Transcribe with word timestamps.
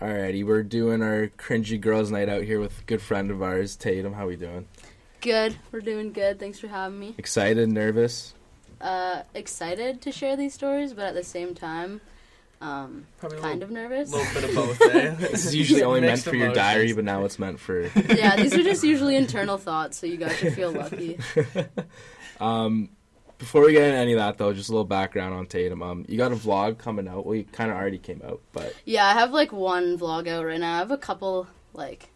Alrighty, 0.00 0.44
we're 0.44 0.62
doing 0.62 1.02
our 1.02 1.28
cringy 1.38 1.80
girls' 1.80 2.10
night 2.10 2.28
out 2.28 2.42
here 2.42 2.60
with 2.60 2.80
a 2.80 2.82
good 2.82 3.00
friend 3.00 3.30
of 3.30 3.42
ours, 3.42 3.76
Tatum. 3.76 4.12
How 4.12 4.24
are 4.24 4.28
we 4.28 4.36
doing? 4.36 4.66
Good. 5.22 5.56
We're 5.72 5.80
doing 5.80 6.12
good. 6.12 6.38
Thanks 6.38 6.58
for 6.58 6.68
having 6.68 7.00
me. 7.00 7.14
Excited, 7.16 7.66
nervous? 7.70 8.34
Uh, 8.78 9.22
excited 9.34 10.02
to 10.02 10.12
share 10.12 10.36
these 10.36 10.52
stories, 10.52 10.92
but 10.92 11.06
at 11.06 11.14
the 11.14 11.24
same 11.24 11.54
time, 11.54 12.02
um, 12.60 13.06
Probably 13.16 13.38
kind 13.38 13.60
little, 13.60 13.74
of 13.74 13.82
nervous. 13.82 14.12
A 14.12 14.16
little 14.16 14.34
bit 14.34 14.50
of 14.50 14.54
both. 14.54 14.82
Eh? 14.82 15.14
This 15.30 15.46
is 15.46 15.54
usually 15.54 15.82
only 15.82 16.00
meant 16.00 16.12
Mixed 16.12 16.28
for 16.28 16.36
your 16.36 16.52
diary, 16.52 16.92
but 16.92 17.04
now 17.04 17.24
it's 17.24 17.38
meant 17.38 17.58
for. 17.58 17.90
yeah, 18.14 18.36
these 18.36 18.52
are 18.52 18.62
just 18.62 18.84
usually 18.84 19.16
internal 19.16 19.56
thoughts, 19.56 19.96
so 19.96 20.06
you 20.06 20.18
guys 20.18 20.36
should 20.36 20.52
feel 20.52 20.72
lucky. 20.72 21.18
um, 22.40 22.90
before 23.38 23.64
we 23.64 23.72
get 23.72 23.84
into 23.84 23.98
any 23.98 24.12
of 24.12 24.18
that, 24.18 24.38
though, 24.38 24.52
just 24.52 24.68
a 24.68 24.72
little 24.72 24.84
background 24.84 25.34
on 25.34 25.46
Tatum. 25.46 25.82
Um, 25.82 26.04
you 26.08 26.16
got 26.16 26.32
a 26.32 26.36
vlog 26.36 26.78
coming 26.78 27.06
out. 27.08 27.26
Well, 27.26 27.34
you 27.34 27.44
kind 27.44 27.70
of 27.70 27.76
already 27.76 27.98
came 27.98 28.22
out, 28.24 28.40
but 28.52 28.74
Yeah, 28.84 29.06
I 29.06 29.12
have 29.12 29.32
like 29.32 29.52
one 29.52 29.98
vlog 29.98 30.26
out 30.28 30.44
right 30.44 30.60
now. 30.60 30.74
I 30.74 30.78
have 30.78 30.90
a 30.90 30.98
couple 30.98 31.46
like 31.74 32.08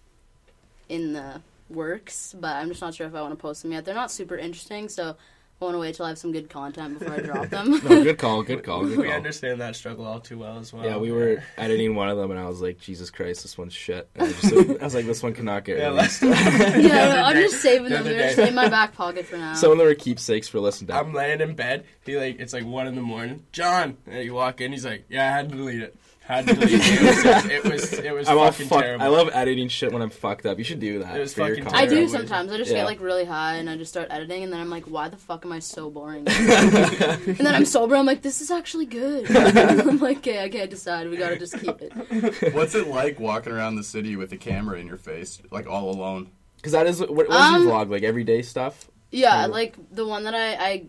in 0.89 1.13
the 1.13 1.43
works, 1.69 2.35
but 2.39 2.57
I'm 2.57 2.69
just 2.69 2.81
not 2.81 2.95
sure 2.95 3.07
if 3.07 3.15
I 3.15 3.21
want 3.23 3.33
to 3.33 3.41
post 3.41 3.63
them 3.63 3.73
yet. 3.73 3.85
They're 3.85 3.95
not 3.95 4.11
super 4.11 4.37
interesting, 4.37 4.89
so 4.89 5.17
I 5.61 5.65
want 5.67 5.75
to 5.75 5.79
wait 5.79 5.95
till 5.95 6.07
I 6.07 6.09
have 6.09 6.17
some 6.19 6.33
good 6.33 6.49
content 6.49 6.99
before 6.99 7.15
I 7.15 7.21
drop 7.21 7.49
them. 7.51 7.73
no, 7.73 7.81
good 8.03 8.17
call, 8.17 8.43
good 8.43 8.65
call, 8.65 8.87
good 8.87 8.97
We 8.97 9.05
call. 9.09 9.13
understand 9.13 9.61
that 9.61 9.77
struggle 9.77 10.07
all 10.07 10.19
too 10.19 10.39
well 10.39 10.59
as 10.59 10.73
well. 10.73 10.85
Yeah, 10.87 10.97
we 10.97 11.13
were 11.13 11.43
editing 11.59 11.95
one 11.95 12.09
of 12.09 12.17
them, 12.17 12.31
and 12.31 12.41
I 12.41 12.47
was 12.49 12.63
like, 12.63 12.81
"Jesus 12.81 13.11
Christ, 13.11 13.43
this 13.43 13.59
one's 13.59 13.75
shit." 13.75 14.09
And 14.15 14.29
I, 14.29 14.33
just, 14.33 14.81
I 14.81 14.85
was 14.85 14.95
like, 14.95 15.05
"This 15.05 15.23
one 15.23 15.35
cannot 15.35 15.65
get 15.65 15.77
Yeah, 15.77 15.89
released." 15.89 16.23
like- 16.23 16.39
yeah, 16.83 17.23
I'm 17.27 17.37
just 17.37 17.61
saving 17.61 17.91
the 17.91 17.97
them. 17.97 18.05
They're 18.05 18.29
just 18.35 18.39
in 18.39 18.55
my 18.55 18.69
back 18.71 18.95
pocket 18.95 19.27
for 19.27 19.37
now. 19.37 19.53
Some 19.53 19.73
of 19.73 19.77
them 19.77 19.87
are 19.87 19.95
keepsakes 19.95 20.49
for 20.49 20.61
listening 20.61 20.89
to. 20.89 20.95
I'm 20.95 21.13
laying 21.13 21.43
in 21.43 21.55
bed. 21.55 21.85
He 22.07 22.17
like 22.17 22.41
it's 22.41 22.55
like 22.55 22.65
one 22.65 22.87
in 22.87 22.95
the 22.95 23.03
morning. 23.03 23.45
John, 23.53 23.99
and 24.07 24.25
you 24.25 24.33
walk 24.33 24.63
in. 24.63 24.73
He's 24.73 24.87
like, 24.87 25.05
"Yeah, 25.11 25.29
I 25.29 25.31
had 25.37 25.51
to 25.51 25.57
delete 25.57 25.83
it. 25.83 25.95
Had 26.31 26.47
to 26.47 26.55
delete 26.55 26.81
it. 26.81 26.83
It 26.83 27.03
was 27.03 27.51
it 27.51 27.65
was 27.65 27.93
it 27.93 28.15
was 28.15 28.29
I'm 28.31 28.39
all 28.39 28.51
fucking 28.53 28.69
fucked. 28.69 28.83
terrible." 28.85 29.05
I 29.05 29.09
love 29.09 29.31
editing 29.33 29.69
shit 29.69 29.93
when 29.93 30.01
I'm 30.03 30.11
fucked 30.11 30.47
up. 30.47 30.59
You 30.59 30.65
should 30.65 30.81
do 30.81 31.01
that. 31.01 31.17
It 31.17 31.21
was 31.21 31.35
for 31.35 31.41
your 31.41 31.49
fucking 31.57 31.65
content. 31.65 31.83
I 31.83 31.87
do 31.87 31.95
terrible. 31.97 32.13
sometimes. 32.13 32.53
I 32.53 32.57
just 32.57 32.71
Yeah. 32.71 32.77
get 32.79 32.85
like 32.87 33.01
really 33.01 33.25
high 33.25 33.57
and 33.57 33.69
I 33.69 33.77
just 33.77 33.91
start 33.91 34.09
editing, 34.11 34.45
and 34.45 34.53
then 34.53 34.61
I'm 34.61 34.71
like, 34.71 34.85
why 34.85 35.09
the 35.09 35.17
fuck 35.17 35.45
am 35.45 35.53
I 35.53 35.59
so 35.59 35.91
boring? 35.91 36.27
and 36.29 37.37
then 37.39 37.55
I'm 37.55 37.65
sober. 37.65 37.97
I'm 37.97 38.07
like, 38.07 38.23
this 38.23 38.41
is 38.41 38.51
actually 38.51 38.87
good. 38.87 39.31
I'm 39.37 39.99
like, 39.99 40.19
okay, 40.19 40.43
I 40.45 40.49
can't 40.49 40.71
decide. 40.71 41.09
We 41.11 41.17
gotta 41.17 41.39
just 41.39 41.59
keep 41.59 41.81
it. 41.81 42.55
What's 42.55 42.75
it 42.75 42.87
like 42.89 43.19
walking 43.21 43.53
around 43.53 43.77
the 43.77 43.85
city 43.85 44.17
with 44.17 44.33
a 44.33 44.37
camera 44.37 44.79
in 44.79 44.87
your 44.87 44.97
face, 44.99 45.41
like 45.51 45.67
all 45.67 45.91
alone? 45.91 46.31
Because 46.57 46.73
that 46.73 46.87
is 46.87 47.01
what, 47.01 47.11
what 47.15 47.29
was 47.29 47.37
Um, 47.37 47.63
your 47.65 47.73
vlog 47.73 47.91
like? 47.91 48.03
Everyday 48.03 48.43
stuff. 48.43 48.89
Yeah, 49.11 49.45
Cool. 49.47 49.53
like 49.53 49.77
the 49.91 50.07
one 50.07 50.25
that 50.25 50.35
I, 50.35 50.55
I 50.55 50.85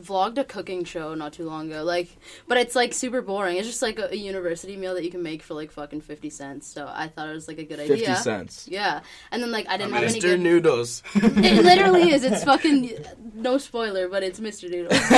vlogged 0.00 0.36
a 0.38 0.44
cooking 0.44 0.84
show 0.84 1.14
not 1.14 1.32
too 1.32 1.44
long 1.44 1.70
ago. 1.70 1.82
Like, 1.82 2.08
but 2.46 2.58
it's 2.58 2.74
like 2.74 2.92
super 2.92 3.22
boring. 3.22 3.56
It's 3.56 3.66
just 3.66 3.82
like 3.82 3.98
a, 3.98 4.12
a 4.12 4.16
university 4.16 4.76
meal 4.76 4.94
that 4.94 5.04
you 5.04 5.10
can 5.10 5.22
make 5.22 5.42
for 5.42 5.54
like 5.54 5.70
fucking 5.70 6.02
fifty 6.02 6.30
cents. 6.30 6.66
So 6.66 6.86
I 6.92 7.08
thought 7.08 7.28
it 7.28 7.32
was 7.32 7.48
like 7.48 7.58
a 7.58 7.64
good 7.64 7.78
Fifty 7.78 8.04
idea. 8.04 8.16
cents. 8.16 8.66
Yeah, 8.70 9.00
and 9.30 9.42
then 9.42 9.50
like 9.50 9.66
I 9.68 9.76
didn't 9.76 9.92
have 9.94 10.02
any 10.04 10.18
Mr. 10.18 10.22
good. 10.22 10.40
Noodles. 10.40 11.02
it 11.14 11.64
literally 11.64 12.10
is. 12.12 12.24
It's 12.24 12.44
fucking 12.44 12.92
no 13.34 13.58
spoiler, 13.58 14.08
but 14.08 14.22
it's 14.22 14.40
Mr. 14.40 14.70
Noodles. 14.70 14.92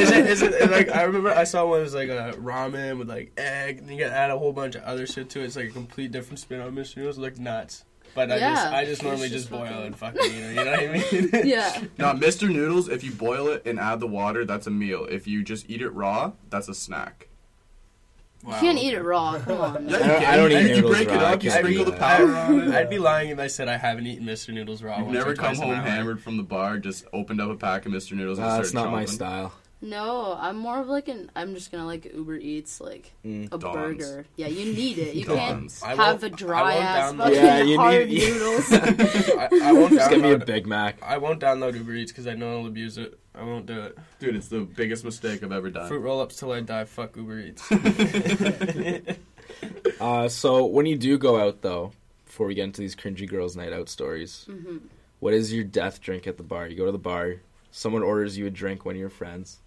is 0.00 0.10
it? 0.10 0.26
Is 0.26 0.42
it 0.42 0.70
like 0.70 0.88
I 0.94 1.02
remember 1.02 1.30
I 1.30 1.44
saw 1.44 1.66
one 1.66 1.78
that 1.78 1.84
was 1.84 1.94
like 1.94 2.08
a 2.08 2.34
ramen 2.38 2.98
with 2.98 3.08
like 3.08 3.32
egg, 3.36 3.78
and 3.78 3.90
you 3.90 3.98
gotta 3.98 4.14
add 4.16 4.30
a 4.30 4.38
whole 4.38 4.52
bunch 4.52 4.74
of 4.74 4.82
other 4.82 5.06
shit 5.06 5.30
to 5.30 5.40
it. 5.40 5.44
It's 5.44 5.56
like 5.56 5.68
a 5.68 5.72
complete 5.72 6.12
different 6.12 6.38
spin 6.40 6.60
on 6.60 6.74
Mr. 6.74 6.96
Noodles. 6.98 7.18
Like 7.18 7.38
nuts. 7.38 7.84
But 8.16 8.32
I 8.32 8.38
just 8.40 8.66
I 8.66 8.84
just 8.84 9.02
normally 9.04 9.28
just 9.28 9.48
just 9.48 9.50
boil 9.50 9.66
fucking- 9.66 9.84
and 9.86 9.96
fucking 9.96 10.20
eat 10.24 10.30
it. 10.34 10.48
You 10.56 10.64
know 10.64 10.70
what 10.70 10.80
I 10.80 10.86
mean? 11.12 11.30
yeah. 11.48 11.82
Now, 11.98 12.12
Mr. 12.14 12.50
Noodles, 12.52 12.88
if 12.88 13.04
you 13.04 13.12
boil 13.12 13.48
it 13.48 13.64
and 13.66 13.78
add 13.78 14.00
the 14.00 14.06
water, 14.08 14.44
that's 14.44 14.66
a 14.66 14.70
meal. 14.70 15.04
If 15.08 15.26
you 15.28 15.44
just 15.44 15.70
eat 15.70 15.82
it 15.82 15.90
raw, 15.90 16.32
that's 16.50 16.68
a 16.68 16.74
snack. 16.74 17.28
You 18.46 18.52
can't 18.52 18.78
eat 18.78 18.94
it 18.94 19.02
raw. 19.02 19.38
Come 19.40 19.60
on. 19.60 19.88
Yeah, 19.88 19.96
I 19.96 19.98
don't- 19.98 20.10
you 20.20 20.26
I 20.26 20.36
don't 20.36 20.50
can. 20.50 20.64
eat 20.66 20.68
You 20.70 20.74
noodles 20.76 20.92
break 20.96 21.08
it 21.08 21.12
raw. 21.12 21.18
I 21.20 21.32
up, 21.32 21.42
you 21.42 21.50
sprinkle 21.50 21.84
the 21.84 21.92
powder 21.92 22.34
on 22.36 22.60
it. 22.60 22.74
I'd 22.74 22.88
be 22.90 22.98
lying 22.98 23.30
if 23.30 23.38
I 23.38 23.48
said 23.48 23.68
I 23.68 23.76
haven't 23.76 24.06
eaten 24.06 24.24
Mr. 24.26 24.54
Noodles 24.54 24.82
raw. 24.82 24.96
You've 24.98 25.06
once 25.06 25.18
never 25.18 25.30
or 25.32 25.34
come 25.34 25.46
twice 25.56 25.58
home 25.58 25.74
hammered 25.74 26.22
from 26.22 26.36
the 26.36 26.42
bar, 26.44 26.78
just 26.78 27.04
opened 27.12 27.40
up 27.40 27.50
a 27.50 27.56
pack 27.56 27.86
of 27.86 27.92
Mr. 27.92 28.12
Noodles 28.12 28.38
and 28.38 28.46
Uh, 28.46 28.50
started 28.50 28.64
that's 28.64 28.74
not 28.74 28.92
my 28.92 29.04
style. 29.04 29.52
No, 29.82 30.36
I'm 30.40 30.56
more 30.56 30.80
of 30.80 30.88
like 30.88 31.06
an. 31.08 31.30
I'm 31.36 31.54
just 31.54 31.70
gonna 31.70 31.84
like 31.84 32.10
Uber 32.12 32.36
Eats 32.36 32.80
like 32.80 33.12
Mm. 33.24 33.52
a 33.52 33.58
Dons. 33.58 33.74
burger. 33.98 34.26
Yeah, 34.36 34.46
you 34.48 34.72
need 34.72 34.96
it. 34.98 35.14
You 35.14 35.24
Dons. 35.26 35.80
Can't 35.82 35.98
have 35.98 36.22
a 36.24 36.30
dry 36.30 36.76
ass 36.76 37.12
download- 37.12 37.18
fucking 37.18 37.34
Yeah, 37.34 37.62
you 37.62 37.76
hard 37.76 38.08
need- 38.08 38.18
noodles. 38.32 38.72
I, 38.72 39.48
I 39.64 39.72
won't 39.72 39.92
Just 39.92 40.08
get 40.10 40.20
me 40.22 40.32
a. 40.32 40.38
Big 40.38 40.66
Mac. 40.66 41.02
I 41.02 41.18
won't 41.18 41.40
download 41.40 41.74
Uber 41.74 41.92
Eats 41.94 42.10
because 42.10 42.26
I 42.26 42.34
know 42.34 42.60
I'll 42.60 42.66
abuse 42.66 42.96
it. 42.96 43.18
I 43.34 43.42
won't 43.44 43.66
do 43.66 43.78
it. 43.80 43.98
Dude, 44.18 44.34
it's 44.34 44.48
the 44.48 44.60
biggest 44.60 45.04
mistake 45.04 45.42
I've 45.42 45.52
ever 45.52 45.68
done. 45.70 45.88
Fruit 45.88 46.00
roll 46.00 46.20
ups 46.22 46.36
till 46.36 46.52
I 46.52 46.60
die. 46.62 46.84
Fuck 46.84 47.16
Uber 47.16 47.38
Eats. 47.40 47.70
Uh, 50.00 50.28
so 50.28 50.66
when 50.66 50.86
you 50.86 50.96
do 50.96 51.16
go 51.18 51.38
out 51.40 51.62
though, 51.62 51.92
before 52.24 52.46
we 52.46 52.54
get 52.54 52.64
into 52.64 52.80
these 52.80 52.94
cringy 52.96 53.28
girls' 53.28 53.56
night 53.56 53.72
out 53.72 53.88
stories, 53.88 54.46
hmm 54.50 54.78
what 55.18 55.32
is 55.32 55.50
your 55.52 55.64
death 55.64 56.00
drink 56.02 56.26
at 56.26 56.36
the 56.36 56.42
bar? 56.42 56.68
You 56.68 56.76
go 56.76 56.84
to 56.84 56.92
the 56.92 56.98
bar, 56.98 57.36
someone 57.70 58.02
orders 58.02 58.36
you 58.36 58.46
a 58.46 58.50
drink, 58.50 58.84
one 58.84 58.94
of 58.96 59.00
your 59.00 59.08
friends, 59.08 59.60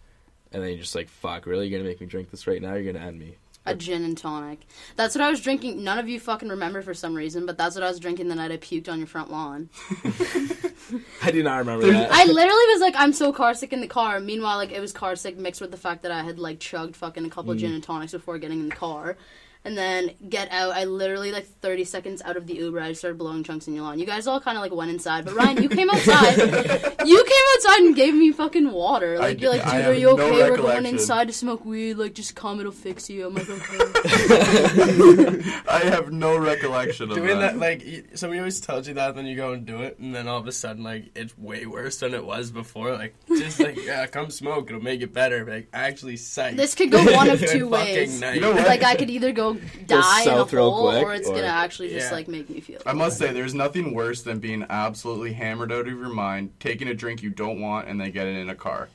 and 0.52 0.62
then 0.64 0.70
you're 0.70 0.80
just 0.80 0.96
like, 0.96 1.10
"Fuck, 1.10 1.46
really? 1.46 1.68
You're 1.68 1.80
gonna 1.80 1.90
make 1.90 2.02
me 2.02 2.08
drink 2.08 2.32
this 2.32 2.48
right 2.48 2.62
now? 2.62 2.74
You're 2.76 2.92
gonna 2.94 3.06
end 3.06 3.20
me." 3.20 3.36
A 3.66 3.76
gin 3.76 4.04
and 4.04 4.18
tonic. 4.18 4.62
That's 4.96 5.14
what 5.14 5.22
I 5.24 5.30
was 5.30 5.42
drinking. 5.42 5.84
None 5.84 6.00
of 6.00 6.08
you 6.10 6.20
fucking 6.20 6.48
remember 6.50 6.82
for 6.82 6.94
some 6.94 7.14
reason, 7.14 7.46
but 7.46 7.58
that's 7.58 7.76
what 7.76 7.84
I 7.84 7.90
was 7.90 8.00
drinking 8.00 8.28
the 8.30 8.36
night 8.36 8.52
I 8.52 8.58
puked 8.58 8.90
on 8.90 8.98
your 8.98 9.06
front 9.06 9.30
lawn. 9.30 9.70
I 11.22 11.32
do 11.32 11.44
not 11.44 11.58
remember 11.58 11.86
that. 11.92 12.10
I 12.12 12.24
literally 12.26 12.66
was 12.74 12.82
like, 12.82 12.96
I'm 12.98 13.14
so 13.14 13.32
car 13.32 13.54
sick 13.54 13.74
in 13.74 13.82
the 13.82 13.88
car. 13.88 14.20
Meanwhile, 14.20 14.58
like 14.58 14.72
it 14.72 14.80
was 14.80 14.92
car 14.92 15.16
sick 15.16 15.38
mixed 15.38 15.62
with 15.62 15.72
the 15.72 15.78
fact 15.78 16.02
that 16.04 16.12
I 16.12 16.24
had 16.24 16.40
like 16.40 16.60
chugged 16.60 16.96
fucking 16.96 17.26
a 17.26 17.30
couple 17.30 17.52
of 17.52 17.58
Mm. 17.58 17.62
gin 17.62 17.74
and 17.74 17.84
tonics 17.84 18.12
before 18.14 18.38
getting 18.40 18.60
in 18.62 18.70
the 18.70 18.76
car. 18.76 19.18
And 19.66 19.78
then 19.78 20.12
get 20.30 20.50
out. 20.52 20.72
I 20.72 20.86
literally 20.86 21.34
like 21.34 21.46
30 21.46 21.84
seconds 21.84 22.22
out 22.24 22.38
of 22.38 22.48
the 22.48 22.56
Uber, 22.56 22.80
I 22.80 22.94
started 22.94 23.18
blowing 23.18 23.44
chunks 23.44 23.68
in 23.68 23.76
your 23.76 23.84
lawn. 23.84 24.00
You 24.00 24.06
guys 24.06 24.26
all 24.26 24.40
kind 24.40 24.58
of 24.58 24.62
like 24.62 24.74
went 24.74 24.90
inside, 24.90 25.26
but 25.26 25.34
Ryan, 25.36 25.62
you 25.62 25.68
came 25.68 25.90
outside. 25.90 26.38
you 27.06 27.24
came 27.24 27.44
outside 27.56 27.80
and 27.82 27.94
gave 27.96 28.14
me 28.16 28.32
fucking 28.32 28.72
water. 28.72 29.16
I 29.16 29.20
Like 29.20 29.42
you're 29.42 29.52
like, 29.52 29.64
dude, 29.66 29.86
are 29.86 29.94
you 29.94 30.16
no 30.16 30.24
okay? 30.24 30.50
We're 30.50 30.56
going 30.58 30.86
inside 30.86 31.28
to 31.28 31.34
smoke 31.34 31.66
weed. 31.66 31.96
Like 31.96 32.14
just 32.14 32.36
come, 32.36 32.62
it'll 32.62 32.72
fix 32.72 33.10
you. 33.10 33.28
I'm 33.28 33.36
like, 33.36 33.50
okay. 33.50 33.78
I 35.68 35.82
have 35.84 36.12
no 36.12 36.38
recollection 36.38 37.10
of 37.12 37.18
Doing 37.18 37.40
that. 37.40 37.54
that, 37.54 37.58
like, 37.58 37.84
y- 37.86 38.04
somebody 38.16 38.40
always 38.40 38.60
tells 38.62 38.88
you 38.88 38.94
that, 38.96 39.16
then 39.16 39.26
you 39.26 39.36
go 39.36 39.52
and 39.54 39.66
do 39.66 39.82
it, 39.82 40.00
and 40.00 40.16
then 40.16 40.28
all 40.28 40.38
of 40.38 40.48
a 40.48 40.52
sudden, 40.52 40.84
like, 40.84 41.12
it's 41.16 41.38
way 41.38 41.66
worse 41.66 41.98
than 41.98 42.14
it 42.14 42.26
was 42.26 42.50
before. 42.52 42.94
Like, 42.94 43.14
just 43.28 43.60
like, 43.60 43.78
yeah, 43.86 44.06
come 44.08 44.30
smoke, 44.30 44.70
it'll 44.70 44.82
make 44.82 45.02
it 45.02 45.14
better. 45.14 45.46
Like, 45.46 45.68
actually, 45.74 46.16
psych. 46.18 46.56
this 46.56 46.76
could 46.76 46.92
go 46.92 47.04
one 47.14 47.30
of 47.30 47.46
two 47.46 47.68
ways. 47.68 48.22
night. 48.22 48.36
You 48.36 48.42
know 48.42 48.54
what? 48.54 48.66
Like 48.66 48.84
I 48.84 48.96
could 48.96 49.10
either 49.10 49.32
go 49.32 49.54
die 49.88 50.22
in 50.22 50.28
a 50.28 50.32
south 50.32 50.54
real 50.54 50.72
hole, 50.72 50.90
quick, 50.92 51.04
or 51.04 51.14
it's 51.14 51.28
or- 51.28 51.36
gonna 51.36 51.48
actually 51.48 51.90
just 51.90 52.10
Yeah. 52.10 52.16
like 52.16 52.28
make 52.28 52.50
me 52.50 52.60
feel. 52.60 52.82
I 52.86 52.94
must 52.94 53.18
say, 53.18 53.32
there's 53.34 53.54
nothing 53.54 53.94
worse 53.94 54.22
than 54.22 54.40
being 54.40 54.66
absolutely 54.70 55.34
hammered 55.34 55.72
out 55.72 55.82
of 55.88 55.94
your 55.98 56.10
mind, 56.10 56.52
taking 56.60 56.88
a 56.88 56.94
drink 56.94 57.22
you 57.24 57.30
don't 57.30 57.60
want, 57.62 57.88
and 57.88 58.00
then 58.00 58.12
getting 58.12 58.36
in 58.36 58.50
a 58.50 58.56
car. 58.56 58.90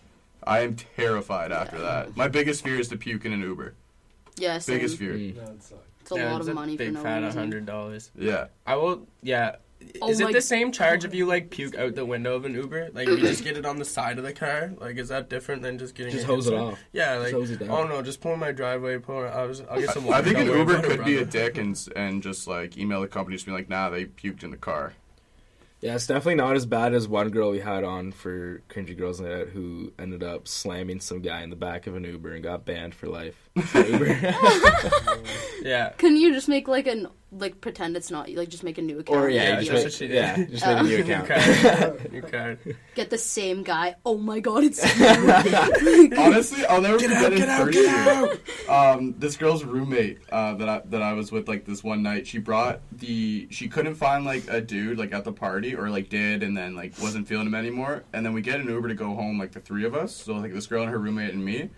I 0.46 0.60
am 0.60 0.76
terrified 0.96 1.52
after 1.52 1.78
that. 1.78 2.16
My 2.16 2.28
biggest 2.28 2.62
fear 2.64 2.78
is 2.78 2.88
to 2.88 2.96
puke 2.96 3.24
in 3.24 3.32
an 3.32 3.40
Uber. 3.40 3.74
Yeah. 4.36 4.58
Biggest 4.66 4.98
fear. 4.98 5.14
Mm. 5.14 5.36
It's 6.00 6.12
a 6.12 6.16
Yeah, 6.16 6.32
lot 6.32 6.40
it's 6.40 6.48
of 6.48 6.54
money 6.54 6.76
big 6.76 6.88
for 6.88 6.94
no 6.94 7.02
fat 7.02 7.22
reason. 7.22 7.38
hundred 7.38 7.64
dollars. 7.66 8.10
Yeah. 8.18 8.46
I 8.66 8.76
will. 8.76 9.06
Yeah. 9.22 9.56
Oh 10.02 10.08
is 10.08 10.20
it 10.20 10.32
the 10.32 10.40
same 10.40 10.72
charge 10.72 11.04
if 11.04 11.14
you 11.14 11.26
like 11.26 11.50
puke 11.50 11.76
out 11.76 11.94
the 11.94 12.04
window 12.04 12.34
of 12.34 12.44
an 12.44 12.54
Uber? 12.54 12.90
Like 12.92 13.08
you 13.08 13.18
just 13.18 13.44
get 13.44 13.56
it 13.56 13.64
on 13.64 13.78
the 13.78 13.84
side 13.84 14.18
of 14.18 14.24
the 14.24 14.32
car? 14.32 14.72
Like 14.78 14.96
is 14.96 15.08
that 15.08 15.28
different 15.28 15.62
than 15.62 15.78
just 15.78 15.94
getting 15.94 16.12
Just 16.12 16.24
it 16.24 16.26
hose 16.26 16.46
it 16.46 16.54
off. 16.54 16.78
Yeah, 16.92 17.14
Just 17.14 17.24
like 17.24 17.32
hose 17.32 17.50
it 17.50 17.60
down. 17.60 17.70
oh 17.70 17.86
no, 17.86 18.02
just 18.02 18.20
pull 18.20 18.34
in 18.34 18.40
my 18.40 18.52
driveway. 18.52 18.98
Pull. 18.98 19.24
In, 19.24 19.32
I 19.32 19.44
was. 19.44 19.62
I'll 19.62 19.80
get 19.80 19.90
some 19.90 20.04
Water, 20.04 20.18
I 20.18 20.22
think 20.22 20.38
an 20.38 20.46
Uber 20.46 20.76
about 20.76 20.84
it, 20.84 20.88
could 20.88 21.04
be 21.04 21.18
a 21.18 21.24
dick 21.24 21.58
and, 21.58 21.88
and 21.96 22.22
just 22.22 22.46
like 22.46 22.76
email 22.76 23.00
the 23.00 23.08
company 23.08 23.36
just 23.36 23.46
be 23.46 23.52
like, 23.52 23.68
nah, 23.68 23.90
they 23.90 24.04
puked 24.06 24.42
in 24.42 24.50
the 24.50 24.56
car. 24.56 24.94
Yeah, 25.80 25.96
it's 25.96 26.06
definitely 26.06 26.36
not 26.36 26.56
as 26.56 26.64
bad 26.64 26.94
as 26.94 27.06
one 27.06 27.28
girl 27.28 27.50
we 27.50 27.60
had 27.60 27.84
on 27.84 28.12
for 28.12 28.62
Cringy 28.70 28.96
Girls 28.96 29.20
Night 29.20 29.32
Out 29.32 29.48
who 29.48 29.92
ended 29.98 30.22
up 30.22 30.48
slamming 30.48 31.00
some 31.00 31.20
guy 31.20 31.42
in 31.42 31.50
the 31.50 31.56
back 31.56 31.86
of 31.86 31.94
an 31.94 32.04
Uber 32.04 32.32
and 32.32 32.42
got 32.42 32.64
banned 32.64 32.94
for 32.94 33.06
life. 33.06 33.43
For 33.62 33.80
Uber. 33.86 34.34
Yeah. 35.64 35.90
Can 35.96 36.16
you 36.18 36.30
just 36.34 36.46
make 36.46 36.68
like 36.68 36.86
an 36.86 37.08
like 37.32 37.62
pretend 37.62 37.96
it's 37.96 38.10
not 38.10 38.28
like 38.30 38.50
just 38.50 38.62
make 38.64 38.76
a 38.76 38.82
new 38.82 38.98
account? 38.98 39.18
or 39.18 39.30
yeah, 39.30 39.44
Yeah, 39.44 39.60
you 39.60 39.70
just 39.70 39.84
make, 39.84 39.92
she 39.94 40.08
did. 40.08 40.14
yeah, 40.14 40.36
just 40.44 40.66
make 40.66 40.78
a 40.78 40.82
new 40.82 40.88
New 40.98 41.02
account. 41.04 41.26
card. 41.26 42.12
New 42.12 42.20
card. 42.20 42.76
Get 42.94 43.08
the 43.08 43.16
same 43.16 43.62
guy. 43.62 43.94
Oh 44.04 44.18
my 44.18 44.40
god, 44.40 44.64
it's 44.64 44.82
Honestly, 46.18 46.66
I'll 46.66 46.82
never 46.82 46.98
Get 46.98 47.10
forget 47.10 47.24
out, 47.24 47.32
in 47.32 47.38
get 47.38 47.48
out, 47.48 47.64
first 47.64 47.78
get 47.78 48.46
year. 48.68 48.74
Um, 48.76 49.14
this 49.18 49.38
girl's 49.38 49.64
roommate 49.64 50.18
uh, 50.30 50.52
that 50.56 50.68
I 50.68 50.82
that 50.90 51.00
I 51.00 51.14
was 51.14 51.32
with 51.32 51.48
like 51.48 51.64
this 51.64 51.82
one 51.82 52.02
night, 52.02 52.26
she 52.26 52.38
brought 52.38 52.80
the 52.92 53.48
she 53.50 53.68
couldn't 53.68 53.94
find 53.94 54.26
like 54.26 54.44
a 54.50 54.60
dude 54.60 54.98
like 54.98 55.14
at 55.14 55.24
the 55.24 55.32
party 55.32 55.74
or 55.74 55.88
like 55.88 56.10
did 56.10 56.42
and 56.42 56.54
then 56.54 56.74
like 56.76 56.92
wasn't 57.00 57.26
feeling 57.26 57.46
him 57.46 57.54
anymore. 57.54 58.04
And 58.12 58.24
then 58.26 58.34
we 58.34 58.42
get 58.42 58.60
an 58.60 58.68
Uber 58.68 58.88
to 58.88 58.94
go 58.94 59.14
home 59.14 59.38
like 59.38 59.52
the 59.52 59.60
three 59.60 59.86
of 59.86 59.94
us, 59.94 60.14
so 60.14 60.34
like 60.34 60.52
this 60.52 60.66
girl 60.66 60.82
and 60.82 60.90
her 60.90 60.98
roommate 60.98 61.32
and 61.32 61.42
me. 61.42 61.70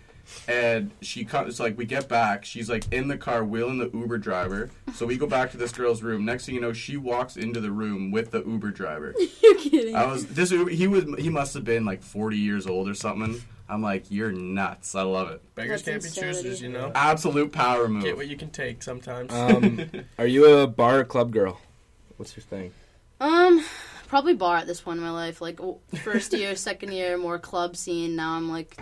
And 0.47 0.91
she 1.01 1.25
comes 1.25 1.59
like 1.59 1.77
we 1.77 1.85
get 1.85 2.07
back, 2.07 2.45
she's 2.45 2.69
like 2.69 2.91
in 2.91 3.07
the 3.07 3.17
car 3.17 3.43
wheeling 3.43 3.79
the 3.79 3.89
Uber 3.93 4.17
driver. 4.17 4.69
So 4.93 5.05
we 5.05 5.17
go 5.17 5.27
back 5.27 5.51
to 5.51 5.57
this 5.57 5.71
girl's 5.71 6.01
room. 6.01 6.25
Next 6.25 6.45
thing 6.45 6.55
you 6.55 6.61
know, 6.61 6.73
she 6.73 6.97
walks 6.97 7.37
into 7.37 7.59
the 7.59 7.71
room 7.71 8.11
with 8.11 8.31
the 8.31 8.43
Uber 8.43 8.71
driver. 8.71 9.13
You're 9.41 9.57
kidding. 9.57 9.95
I 9.95 10.05
was 10.05 10.25
this 10.27 10.51
Uber, 10.51 10.69
he 10.69 10.87
was 10.87 11.05
he 11.17 11.29
must 11.29 11.53
have 11.53 11.65
been 11.65 11.85
like 11.85 12.01
40 12.01 12.37
years 12.37 12.67
old 12.67 12.87
or 12.87 12.93
something. 12.93 13.41
I'm 13.69 13.81
like, 13.81 14.05
you're 14.09 14.31
nuts. 14.31 14.95
I 14.95 15.01
love 15.01 15.29
it. 15.29 15.41
Beggars 15.55 15.83
That's 15.83 16.05
can't 16.05 16.15
be 16.15 16.21
choosers, 16.21 16.61
you 16.61 16.69
know. 16.69 16.89
Absolute 16.95 17.51
power 17.51 17.89
move. 17.89 18.03
Get 18.03 18.15
what 18.15 18.27
you 18.27 18.37
can 18.37 18.49
take 18.49 18.81
sometimes. 18.81 19.33
Um, 19.33 19.89
are 20.17 20.25
you 20.25 20.45
a 20.45 20.67
bar 20.67 20.99
or 20.99 21.03
club 21.03 21.31
girl? 21.31 21.59
What's 22.15 22.35
your 22.37 22.43
thing? 22.43 22.71
Um, 23.19 23.63
probably 24.07 24.33
bar 24.33 24.57
at 24.57 24.67
this 24.67 24.79
point 24.79 24.99
in 24.99 25.03
my 25.03 25.11
life. 25.11 25.41
Like 25.41 25.59
first 25.95 26.33
year, 26.33 26.55
second 26.55 26.93
year, 26.93 27.17
more 27.17 27.39
club 27.39 27.75
scene. 27.75 28.15
Now 28.15 28.33
I'm 28.33 28.49
like 28.49 28.77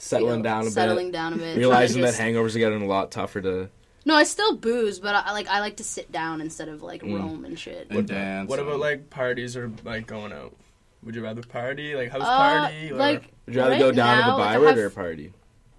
Settling 0.00 0.30
you 0.30 0.36
know, 0.38 0.42
down 0.42 0.66
a 0.66 0.70
settling 0.70 1.06
bit. 1.08 1.12
down 1.12 1.32
a 1.34 1.36
bit. 1.36 1.56
Realizing 1.58 2.00
trying 2.02 2.12
that 2.12 2.20
hangovers 2.20 2.56
are 2.56 2.58
getting 2.58 2.82
a 2.82 2.86
lot 2.86 3.10
tougher 3.10 3.40
to. 3.42 3.68
No, 4.06 4.14
I 4.14 4.24
still 4.24 4.56
booze, 4.56 4.98
but 4.98 5.14
I 5.14 5.32
like 5.32 5.46
I 5.48 5.60
like 5.60 5.76
to 5.76 5.84
sit 5.84 6.10
down 6.10 6.40
instead 6.40 6.68
of 6.68 6.82
like 6.82 7.02
Mm. 7.02 7.18
roam 7.18 7.44
and 7.44 7.58
shit. 7.58 7.88
and 7.90 8.08
dance. 8.08 8.48
what 8.48 8.58
about 8.58 8.80
like 8.80 9.10
parties 9.10 9.56
or 9.56 9.70
like 9.84 10.06
going 10.06 10.32
out? 10.32 10.56
Would 11.02 11.14
you 11.14 11.22
rather 11.22 11.42
party, 11.42 11.94
like 11.94 12.10
house 12.10 12.22
Uh, 12.22 12.60
party, 12.60 12.90
or 12.90 12.96
like 12.96 13.22
Would 13.46 13.54
you 13.54 13.60
rather 13.60 13.72
Right 13.72 13.78
go 13.78 13.92
down 13.92 14.18
now, 14.18 14.24
to 14.26 14.30
the 14.32 14.36
like, 14.38 14.48
I 14.48 14.52
Byward 14.54 14.68
have- 14.68 14.78
or 14.78 14.86
a 14.86 14.90
party? 14.90 15.32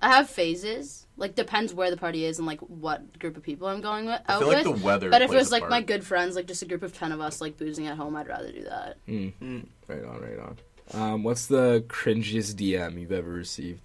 I 0.03 0.09
have 0.09 0.29
phases. 0.29 1.05
Like 1.17 1.35
depends 1.35 1.73
where 1.73 1.91
the 1.91 1.97
party 1.97 2.25
is 2.25 2.37
and 2.39 2.47
like 2.47 2.59
what 2.61 3.19
group 3.19 3.37
of 3.37 3.43
people 3.43 3.67
I'm 3.67 3.81
going 3.81 4.05
with, 4.07 4.19
I 4.27 4.33
out 4.33 4.39
feel 4.39 4.47
with. 4.49 4.65
like 4.65 4.75
the 4.79 4.83
weather. 4.85 5.09
but 5.11 5.21
if 5.21 5.31
it 5.31 5.35
was 5.35 5.51
like 5.51 5.61
part. 5.61 5.69
my 5.71 5.81
good 5.81 6.03
friends, 6.05 6.35
like 6.35 6.47
just 6.47 6.61
a 6.63 6.65
group 6.65 6.81
of 6.83 6.95
ten 6.97 7.11
of 7.11 7.21
us, 7.21 7.39
like 7.41 7.57
boozing 7.57 7.85
at 7.87 7.97
home, 7.97 8.15
I'd 8.15 8.27
rather 8.27 8.51
do 8.51 8.63
that. 8.63 8.97
Mm. 9.07 9.33
Mm. 9.41 9.65
Right 9.87 10.03
on, 10.03 10.21
right 10.21 10.39
on. 10.39 10.57
Um, 10.93 11.23
what's 11.23 11.45
the 11.45 11.83
cringiest 11.87 12.55
DM 12.55 12.99
you've 12.99 13.11
ever 13.11 13.29
received? 13.29 13.79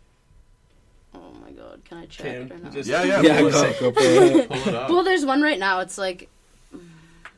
Oh 1.16 1.32
my 1.42 1.50
god, 1.52 1.80
can 1.84 1.98
I 1.98 2.06
check 2.06 2.26
Cam, 2.26 2.42
it 2.42 2.52
or 2.52 2.58
not? 2.58 2.72
just- 2.72 2.88
Yeah, 2.88 3.02
yeah. 3.04 3.20
Yeah, 3.22 3.40
pull, 3.40 3.50
go, 3.50 3.62
it 3.64 3.80
go 3.80 3.92
for 3.92 4.00
it. 4.00 4.40
up. 4.42 4.48
pull 4.50 4.68
it 4.68 4.74
up. 4.74 4.90
Well, 4.90 5.02
there's 5.04 5.24
one 5.24 5.40
right 5.42 5.58
now. 5.58 5.80
It's 5.80 5.96
like, 5.98 6.28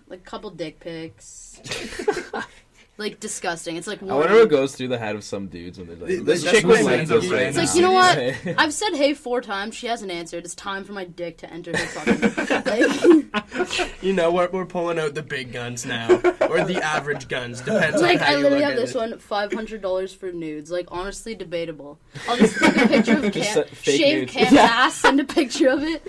like 0.09 0.25
couple 0.25 0.51
dick 0.51 0.81
pics. 0.81 1.61
like 2.99 3.21
disgusting. 3.21 3.77
It's 3.77 3.87
like 3.87 4.03
I 4.03 4.07
wonder 4.07 4.35
what 4.35 4.49
goes 4.51 4.75
through 4.75 4.89
the 4.89 4.99
head 4.99 5.17
of 5.17 5.25
some 5.25 5.47
dudes 5.47 5.79
when 5.79 5.87
they're 5.89 5.97
like, 5.97 6.17
Like, 6.17 6.25
"This 6.25 6.43
chick 6.45 6.65
what 6.65 6.79
was 6.79 6.81
I 6.81 6.83
like 6.83 6.99
mean. 6.99 7.09
this 7.09 7.25
It's 7.25 7.33
right 7.33 7.55
like, 7.57 7.67
now." 7.69 7.75
you 7.75 7.83
know 7.83 7.93
what? 7.93 8.59
I've 8.59 8.75
said 8.75 8.95
hey 8.95 9.15
four 9.15 9.41
times. 9.41 9.75
She 9.75 9.87
hasn't 9.87 10.11
answered. 10.11 10.45
It's 10.45 10.55
time 10.55 10.85
for 10.85 10.93
my 10.93 11.05
dick 11.05 11.39
to 11.39 11.51
enter 11.53 11.77
her 11.77 11.87
fucking. 11.87 12.65
like, 12.67 13.95
you 14.03 14.13
know, 14.13 14.33
we're, 14.33 14.49
we're 14.51 14.67
pulling 14.67 14.99
out 14.99 15.15
the 15.15 15.23
big 15.23 15.53
guns 15.53 15.87
now, 15.87 16.09
or 16.17 16.65
the 16.65 16.81
average 16.83 17.29
guns, 17.29 17.61
depends 17.61 18.03
like 18.03 18.21
on 18.21 18.27
how 18.27 18.27
I 18.27 18.31
you 18.37 18.43
literally 18.43 18.57
look 18.65 18.71
have 18.71 18.79
at 18.79 18.81
this 18.81 18.95
it. 18.95 18.99
one 18.99 19.19
five 19.19 19.53
hundred 19.53 19.81
dollars 19.83 20.13
for 20.13 20.33
nudes. 20.33 20.71
Like 20.71 20.87
honestly, 20.91 21.35
debatable. 21.35 21.99
I'll 22.29 22.37
just 22.37 22.59
take 22.59 22.77
a 22.77 22.89
picture 22.89 23.13
of 23.19 23.23
Just 23.33 23.55
Cam, 23.55 23.65
set 23.67 23.77
shave 23.77 24.19
nudes. 24.21 24.33
Cam's 24.33 24.53
ass, 24.57 24.95
send 24.97 25.21
a 25.21 25.25
picture 25.25 25.69
of 25.69 25.83
it, 25.83 26.03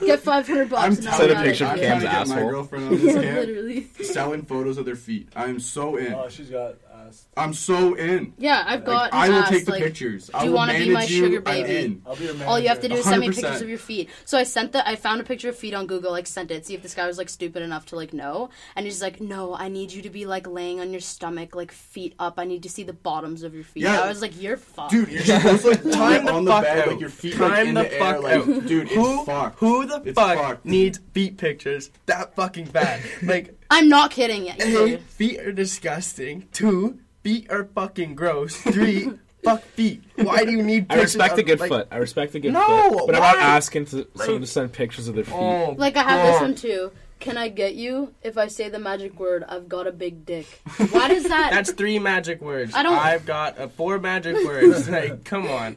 get 0.00 0.20
five 0.20 0.46
hundred 0.46 0.70
bucks. 0.70 0.82
I'm 0.84 0.92
and 0.96 1.08
I'll 1.08 1.18
Send 1.18 1.30
a 1.32 1.42
picture 1.42 1.64
of 1.64 1.70
I'm 1.72 1.78
Yeah. 1.78 1.98
trying 1.98 2.00
Cam's 2.00 2.02
to 2.02 2.08
get 2.08 2.28
my 2.28 2.34
asshole. 2.36 2.50
girlfriend 2.50 2.84
on 2.86 2.90
this 2.98 3.14
camp. 3.14 3.38
Literally. 3.38 3.86
Selling 4.02 4.42
photos 4.42 4.78
of 4.78 4.84
their 4.86 4.96
feet. 4.96 5.28
I'm 5.36 5.60
so 5.60 5.96
in. 5.98 6.14
Oh, 6.14 6.28
she's 6.28 6.48
got 6.50 6.76
ass. 6.94 7.26
I'm 7.36 7.52
so 7.54 7.94
in. 7.94 8.32
Yeah, 8.38 8.64
I've 8.66 8.84
got. 8.84 9.12
Like, 9.12 9.14
I 9.14 9.28
will 9.28 9.36
asked, 9.36 9.52
take 9.52 9.64
the 9.66 9.72
like, 9.72 9.82
pictures. 9.82 10.30
I 10.32 10.40
do 10.40 10.44
you 10.46 10.50
will 10.52 10.56
wanna 10.58 10.72
be 10.74 10.78
manage 10.78 10.94
my 10.94 11.02
you. 11.04 11.24
sugar 11.24 11.36
I'm 11.38 11.42
baby? 11.62 11.76
in. 11.84 12.02
I'll 12.06 12.16
be 12.16 12.24
your 12.24 12.34
manager. 12.34 12.48
All 12.50 12.58
you 12.60 12.68
have 12.68 12.80
to 12.80 12.88
do 12.88 12.94
is 12.94 13.04
send 13.04 13.20
me 13.20 13.28
100%. 13.28 13.34
pictures 13.34 13.60
of 13.62 13.68
your 13.68 13.78
feet. 13.78 14.08
So 14.24 14.38
I 14.38 14.42
sent 14.44 14.72
the 14.72 14.88
I 14.88 14.96
found 14.96 15.20
a 15.20 15.24
picture 15.24 15.48
of 15.48 15.56
feet 15.56 15.74
on 15.74 15.86
Google, 15.86 16.10
like 16.12 16.26
sent 16.26 16.50
it, 16.50 16.66
see 16.66 16.74
if 16.74 16.82
this 16.82 16.94
guy 16.94 17.06
was 17.06 17.18
like 17.18 17.28
stupid 17.28 17.62
enough 17.62 17.86
to 17.86 17.96
like 17.96 18.12
know. 18.12 18.50
And 18.76 18.86
he's 18.86 19.02
like, 19.02 19.20
No, 19.20 19.54
I 19.54 19.68
need 19.68 19.92
you 19.92 20.02
to 20.02 20.10
be 20.10 20.24
like 20.26 20.46
laying 20.46 20.80
on 20.80 20.90
your 20.92 21.00
stomach, 21.00 21.54
like 21.54 21.72
feet 21.72 22.14
up. 22.18 22.38
I 22.38 22.44
need 22.44 22.62
to 22.64 22.68
see 22.70 22.82
the 22.84 22.92
bottoms 22.92 23.42
of 23.42 23.54
your 23.54 23.64
feet. 23.64 23.82
Yeah. 23.84 24.00
I 24.00 24.08
was 24.08 24.22
like, 24.22 24.40
You're 24.40 24.56
fucked. 24.56 24.90
Dude, 24.92 25.08
you're 25.10 25.22
supposed 25.22 25.62
to 25.62 25.68
like 25.70 25.82
Time 25.82 25.92
time 25.92 26.24
the 26.26 26.32
on 26.32 26.44
the 26.44 26.50
fuck 26.50 26.62
bed, 26.64 26.78
out. 26.78 26.88
like 26.88 27.00
your 27.00 27.08
feet 27.10 27.34
Time 27.34 27.50
like 27.50 27.66
in 27.68 27.74
the 27.74 27.82
the, 27.82 27.92
air, 27.94 27.98
fuck 28.14 28.22
like 28.22 28.34
out. 28.36 28.66
dude, 28.66 28.88
Who, 28.88 29.24
fucked. 29.24 29.58
who 29.58 29.86
the 29.86 30.02
It's 30.04 30.14
fuck 30.18 30.38
fucked. 30.38 30.64
needs 30.64 31.00
feet 31.12 31.36
pictures 31.38 31.90
that 32.06 32.34
fucking 32.34 32.66
bad? 32.66 33.00
Like, 33.22 33.54
I'm 33.70 33.88
not 33.88 34.10
kidding 34.10 34.46
yet. 34.46 34.60
A, 34.62 34.98
feet 34.98 35.40
are 35.40 35.52
disgusting. 35.52 36.48
Two, 36.52 36.98
feet 37.22 37.50
are 37.50 37.64
fucking 37.64 38.14
gross. 38.14 38.56
Three, 38.60 39.10
fuck 39.44 39.62
feet. 39.62 40.02
Why 40.16 40.44
do 40.44 40.52
you 40.52 40.62
need 40.62 40.86
I 40.90 40.94
pictures 40.96 41.14
respect 41.16 41.36
a 41.36 41.40
of, 41.40 41.46
good 41.46 41.60
like, 41.60 41.68
foot. 41.68 41.88
I 41.90 41.96
respect 41.98 42.34
a 42.34 42.40
good 42.40 42.52
No, 42.52 42.90
foot. 42.90 43.06
But 43.06 43.14
I'm 43.16 43.22
not 43.22 43.36
why? 43.36 43.42
asking 43.42 43.86
to, 43.86 44.06
someone 44.16 44.40
to 44.40 44.46
send 44.46 44.72
pictures 44.72 45.08
of 45.08 45.14
their 45.16 45.24
feet. 45.24 45.34
Oh, 45.34 45.74
Like 45.76 45.96
I 45.96 46.02
have 46.02 46.26
this 46.26 46.36
God. 46.36 46.42
one 46.42 46.54
too. 46.54 46.92
Can 47.20 47.36
I 47.36 47.48
get 47.48 47.74
you 47.74 48.14
if 48.22 48.38
I 48.38 48.46
say 48.46 48.68
the 48.68 48.78
magic 48.78 49.18
word? 49.18 49.44
I've 49.48 49.68
got 49.68 49.86
a 49.88 49.92
big 49.92 50.24
dick. 50.24 50.46
Why 50.90 51.08
does 51.08 51.24
that? 51.28 51.50
That's 51.50 51.72
three 51.72 51.98
magic 51.98 52.40
words. 52.40 52.74
I 52.74 52.82
don't- 52.84 52.96
I've 52.96 53.26
got 53.26 53.58
uh, 53.58 53.66
four 53.68 53.98
magic 53.98 54.36
words. 54.46 54.88
like, 54.90 55.24
come 55.24 55.46
on. 55.48 55.76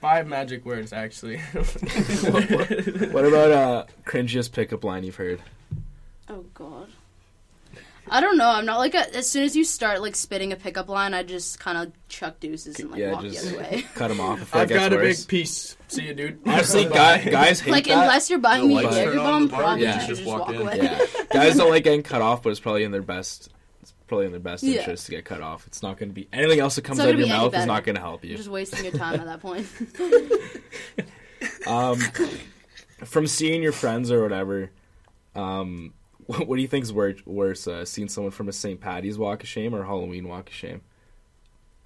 Five 0.00 0.28
magic 0.28 0.64
words, 0.64 0.92
actually. 0.92 1.38
What 1.38 3.24
about 3.24 3.50
uh 3.50 3.84
cringiest 4.04 4.52
pickup 4.52 4.84
line 4.84 5.02
you've 5.04 5.16
heard? 5.16 5.40
oh 6.28 6.44
god. 6.54 6.88
I 8.10 8.20
don't 8.20 8.36
know. 8.38 8.48
I'm 8.48 8.64
not 8.66 8.78
like 8.78 8.94
a, 8.94 9.14
as 9.16 9.28
soon 9.28 9.44
as 9.44 9.54
you 9.56 9.64
start 9.64 10.00
like 10.02 10.16
spitting 10.16 10.52
a 10.52 10.56
pickup 10.56 10.88
line, 10.88 11.14
I 11.14 11.22
just 11.22 11.58
kind 11.60 11.78
of 11.78 11.92
chuck 12.08 12.40
deuces 12.40 12.78
and 12.80 12.90
like 12.90 13.00
Yeah, 13.00 13.12
walk 13.12 13.22
just- 13.22 13.42
the 13.44 13.48
other 13.50 13.58
way. 13.70 13.84
Cut 13.94 14.10
him 14.10 14.20
off. 14.20 14.40
I 14.40 14.44
feel 14.44 14.60
I've 14.62 14.68
got 14.68 14.74
that's 14.90 14.94
a 14.94 14.96
worse. 14.96 15.20
big 15.24 15.28
piece. 15.28 15.76
See 15.88 16.06
you, 16.06 16.14
dude. 16.14 16.40
Honestly, 16.46 16.84
guy, 16.84 17.24
guys 17.24 17.60
hate 17.60 17.70
like 17.72 17.84
that. 17.86 18.02
unless 18.02 18.28
you're 18.30 18.38
buying 18.38 18.62
The 18.62 18.68
me 18.68 18.74
lights 18.76 18.96
Jaeger 18.96 19.10
turn 19.12 19.18
on 19.20 19.26
bomb, 19.26 19.36
in 19.36 19.42
the 19.48 19.48
bar, 19.52 19.60
probably 19.62 19.80
you 19.82 19.86
you 19.88 19.92
just 19.94 20.06
should 20.06 20.16
just 20.16 20.26
walk 20.28 20.40
walk 20.40 20.50
in. 20.54 20.60
away. 20.62 20.78
yeah, 20.82 21.04
guys 21.30 21.56
don't 21.56 21.70
like 21.70 21.84
getting 21.84 22.02
cut 22.02 22.22
off, 22.22 22.42
but 22.42 22.50
it's 22.50 22.60
probably 22.60 22.84
in 22.84 22.90
their 22.92 23.02
best. 23.02 23.50
It's 23.82 23.92
probably 24.06 24.26
in 24.26 24.32
their 24.32 24.40
best 24.40 24.62
Yeah. 24.62 24.80
interest 24.80 25.06
to 25.06 25.10
get 25.12 25.24
cut 25.24 25.40
off. 25.40 25.66
It's 25.66 25.82
not 25.82 25.96
going 25.98 26.08
to 26.10 26.14
be 26.14 26.28
anything 26.32 26.60
else 26.60 26.76
that 26.76 26.82
comes 26.82 27.00
out 27.00 27.08
of 27.08 27.18
your 27.18 27.26
be 27.26 27.30
any 27.32 27.38
mouth 27.42 27.54
is 27.54 27.66
not 27.66 27.84
going 27.84 27.94
to 27.94 28.00
help 28.00 28.24
You're 28.24 28.36
just 28.36 28.48
wasting 28.48 28.84
your 28.84 28.92
time 28.92 29.20
at 29.20 29.26
that 29.26 29.40
point. 29.40 29.66
Um, 31.66 32.00
from 33.04 33.26
seeing 33.26 33.62
your 33.62 33.72
friends 33.72 34.10
or 34.10 34.22
whatever, 34.22 34.70
um, 35.36 35.92
what, 36.28 36.46
what 36.46 36.54
do 36.56 36.62
you 36.62 36.68
think 36.68 36.84
is 36.84 36.92
wor- 36.92 37.14
worse? 37.26 37.66
Uh, 37.66 37.84
seeing 37.84 38.08
someone 38.08 38.30
from 38.30 38.48
a 38.48 38.52
St. 38.52 38.80
Patty's 38.80 39.18
Walk 39.18 39.42
of 39.42 39.48
Shame 39.48 39.74
or 39.74 39.84
Halloween 39.84 40.28
Walk 40.28 40.48
of 40.48 40.54
Shame? 40.54 40.82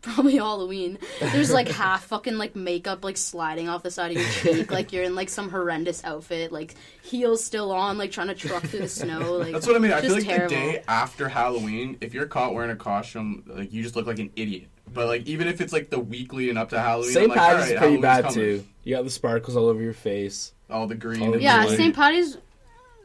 Probably 0.03 0.35
Halloween. 0.35 0.99
There's 1.21 1.53
like 1.53 1.69
half 1.69 2.07
fucking 2.07 2.37
like 2.37 2.57
makeup 2.57 3.05
like 3.05 3.17
sliding 3.17 3.69
off 3.69 3.85
the 3.85 3.91
side 3.93 4.11
of 4.11 4.17
your 4.17 4.29
cheek, 4.57 4.73
like 4.73 4.93
you're 4.93 5.05
in 5.05 5.15
like 5.15 5.29
some 5.29 5.49
horrendous 5.49 6.03
outfit, 6.03 6.51
like 6.51 6.75
heels 7.05 7.45
still 7.45 7.71
on, 7.71 7.99
like 7.99 8.11
trying 8.11 8.27
to 8.27 8.35
truck 8.35 8.65
through 8.65 8.81
the 8.81 8.89
snow. 8.89 9.37
Like 9.37 9.53
That's 9.53 9.65
what 9.65 9.77
I 9.77 9.79
mean. 9.79 9.93
I 9.93 10.01
feel 10.01 10.15
just 10.17 10.27
like 10.27 10.37
terrible. 10.37 10.57
the 10.57 10.61
day 10.73 10.83
after 10.89 11.29
Halloween, 11.29 11.99
if 12.01 12.15
you're 12.15 12.27
caught 12.27 12.53
wearing 12.53 12.73
a 12.73 12.77
costume, 12.77 13.45
like 13.47 13.73
you 13.73 13.81
just 13.85 13.95
look 13.95 14.09
like 14.09 14.19
an 14.19 14.31
idiot. 14.35 14.67
But 14.93 15.07
like 15.07 15.25
even 15.29 15.47
if 15.47 15.61
it's 15.61 15.73
like 15.73 15.89
the 15.89 16.01
weekly 16.01 16.51
and 16.51 16.59
up 16.59 16.71
to 16.71 16.81
Halloween, 16.81 17.13
St. 17.13 17.29
Like, 17.29 17.39
Patty's 17.39 17.53
alright, 17.53 17.63
is 17.63 17.79
pretty 17.79 17.79
Halloween's 17.79 18.03
bad 18.03 18.25
coming. 18.25 18.35
too. 18.35 18.65
You 18.83 18.97
got 18.97 19.05
the 19.05 19.11
sparkles 19.11 19.57
all 19.57 19.67
over 19.67 19.81
your 19.81 19.93
face. 19.95 20.53
All 20.69 20.89
the 20.89 20.97
green. 20.97 21.35
And 21.35 21.41
Yeah. 21.41 21.65
St. 21.67 21.95
Patty's, 21.95 22.39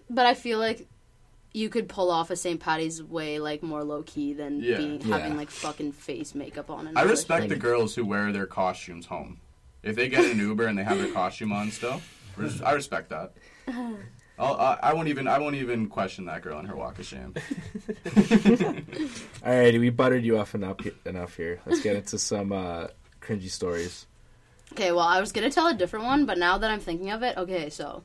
but 0.09 0.25
I 0.25 0.33
feel 0.33 0.57
like 0.57 0.87
you 1.57 1.69
could 1.69 1.89
pull 1.89 2.11
off 2.11 2.29
a 2.29 2.35
St. 2.35 2.59
Patty's 2.59 3.01
way 3.01 3.39
like 3.39 3.63
more 3.63 3.83
low 3.83 4.03
key 4.03 4.33
than 4.33 4.61
Yeah. 4.61 4.77
being 4.77 5.01
Yeah. 5.01 5.17
having 5.17 5.35
like 5.37 5.49
fucking 5.49 5.91
face 5.93 6.35
makeup 6.35 6.69
on. 6.69 6.87
And 6.87 6.97
I 6.97 7.01
all 7.01 7.07
this 7.07 7.19
respect 7.19 7.43
shit. 7.43 7.49
the 7.49 7.55
girls 7.55 7.95
who 7.95 8.05
wear 8.05 8.31
their 8.31 8.45
costumes 8.45 9.05
home. 9.07 9.39
If 9.83 9.95
they 9.95 10.07
get 10.09 10.25
an 10.25 10.37
Uber 10.39 10.67
and 10.67 10.77
they 10.77 10.83
have 10.83 10.97
their 10.99 11.11
costume 11.11 11.51
on 11.53 11.71
still, 11.71 12.01
res- 12.35 12.61
I 12.61 12.73
respect 12.73 13.09
that. 13.09 13.33
I'll, 14.39 14.53
I, 14.55 14.77
I 14.83 14.93
won't 14.93 15.07
even 15.07 15.27
I 15.27 15.39
won't 15.39 15.55
even 15.55 15.87
question 15.87 16.25
that 16.25 16.43
girl 16.43 16.59
in 16.59 16.65
her 16.65 16.75
walk 16.75 16.99
of 16.99 17.05
shame. 17.05 17.33
Alrighty, 19.43 19.79
we 19.79 19.89
buttered 19.89 20.23
you 20.23 20.37
up 20.37 20.53
enough 20.53 20.77
enough 21.05 21.35
here. 21.35 21.59
Let's 21.65 21.81
get 21.81 21.95
into 21.95 22.19
some 22.19 22.51
uh, 22.51 22.87
cringy 23.21 23.49
stories. 23.49 24.05
Okay, 24.73 24.91
well, 24.91 25.05
I 25.05 25.19
was 25.19 25.31
gonna 25.31 25.49
tell 25.49 25.67
a 25.67 25.73
different 25.73 26.05
one, 26.05 26.25
but 26.25 26.37
now 26.37 26.57
that 26.59 26.69
I'm 26.69 26.79
thinking 26.79 27.09
of 27.09 27.23
it, 27.23 27.35
okay, 27.37 27.69
so 27.69 28.03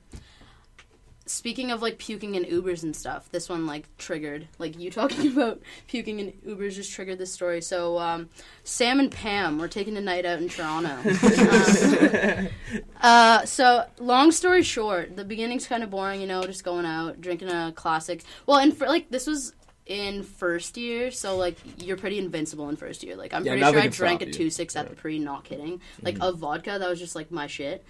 speaking 1.26 1.70
of 1.70 1.82
like 1.82 1.98
puking 1.98 2.34
in 2.34 2.44
Ubers 2.44 2.82
and 2.82 2.94
stuff, 2.94 3.28
this 3.30 3.48
one 3.48 3.66
like 3.66 3.86
triggered 3.98 4.48
like 4.58 4.78
you 4.78 4.90
talking 5.00 5.32
about 5.32 5.60
puking 5.86 6.20
in 6.20 6.32
Ubers 6.46 6.74
just 6.74 6.92
triggered 6.92 7.18
this 7.18 7.32
story. 7.32 7.60
So 7.60 7.98
um, 7.98 8.28
Sam 8.64 9.00
and 9.00 9.10
Pam 9.10 9.58
were 9.58 9.68
taking 9.68 9.96
a 9.96 10.00
night 10.00 10.24
out 10.26 10.38
in 10.40 10.48
Toronto. 10.48 10.96
Um, 12.72 12.88
uh, 13.00 13.44
so 13.44 13.84
long 13.98 14.30
story 14.32 14.62
short, 14.62 15.16
the 15.16 15.24
beginning's 15.24 15.66
kind 15.66 15.82
of 15.82 15.90
boring, 15.90 16.20
you 16.20 16.26
know, 16.26 16.42
just 16.44 16.64
going 16.64 16.86
out 16.86 17.20
drinking 17.20 17.48
a 17.48 17.72
classic. 17.74 18.22
Well, 18.46 18.58
and 18.58 18.76
for 18.76 18.86
like 18.86 19.10
this 19.10 19.26
was. 19.26 19.54
In 19.84 20.22
first 20.22 20.76
year, 20.76 21.10
so 21.10 21.36
like 21.36 21.58
you're 21.78 21.96
pretty 21.96 22.16
invincible 22.18 22.68
in 22.68 22.76
first 22.76 23.02
year. 23.02 23.16
Like 23.16 23.34
I'm 23.34 23.44
Yeah, 23.44 23.50
pretty 23.54 23.72
sure 23.72 23.80
I 23.80 23.88
drank 23.88 24.22
a 24.22 24.26
two 24.26 24.48
six 24.48 24.76
at 24.76 24.88
the 24.88 24.94
pre, 24.94 25.18
not 25.18 25.42
kidding. 25.42 25.80
Like 26.02 26.18
of 26.20 26.38
vodka, 26.38 26.76
that 26.78 26.88
was 26.88 27.00
just 27.00 27.16
like 27.16 27.32
my 27.32 27.48
shit. 27.48 27.84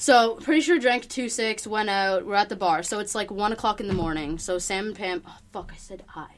So 0.00 0.34
pretty 0.36 0.60
sure 0.62 0.78
drank 0.78 1.08
two 1.08 1.28
six, 1.28 1.66
went 1.66 1.90
out. 1.90 2.24
We're 2.24 2.36
at 2.36 2.48
the 2.48 2.56
bar, 2.56 2.82
so 2.84 3.00
it's 3.00 3.14
like 3.16 3.30
one 3.30 3.52
o'clock 3.52 3.80
in 3.80 3.88
the 3.88 3.94
morning. 3.94 4.38
So 4.38 4.58
Sam 4.58 4.86
and 4.86 4.96
Pam, 4.96 5.22
oh 5.26 5.36
fuck, 5.52 5.70
I 5.74 5.76
said 5.76 6.04
I. 6.14 6.28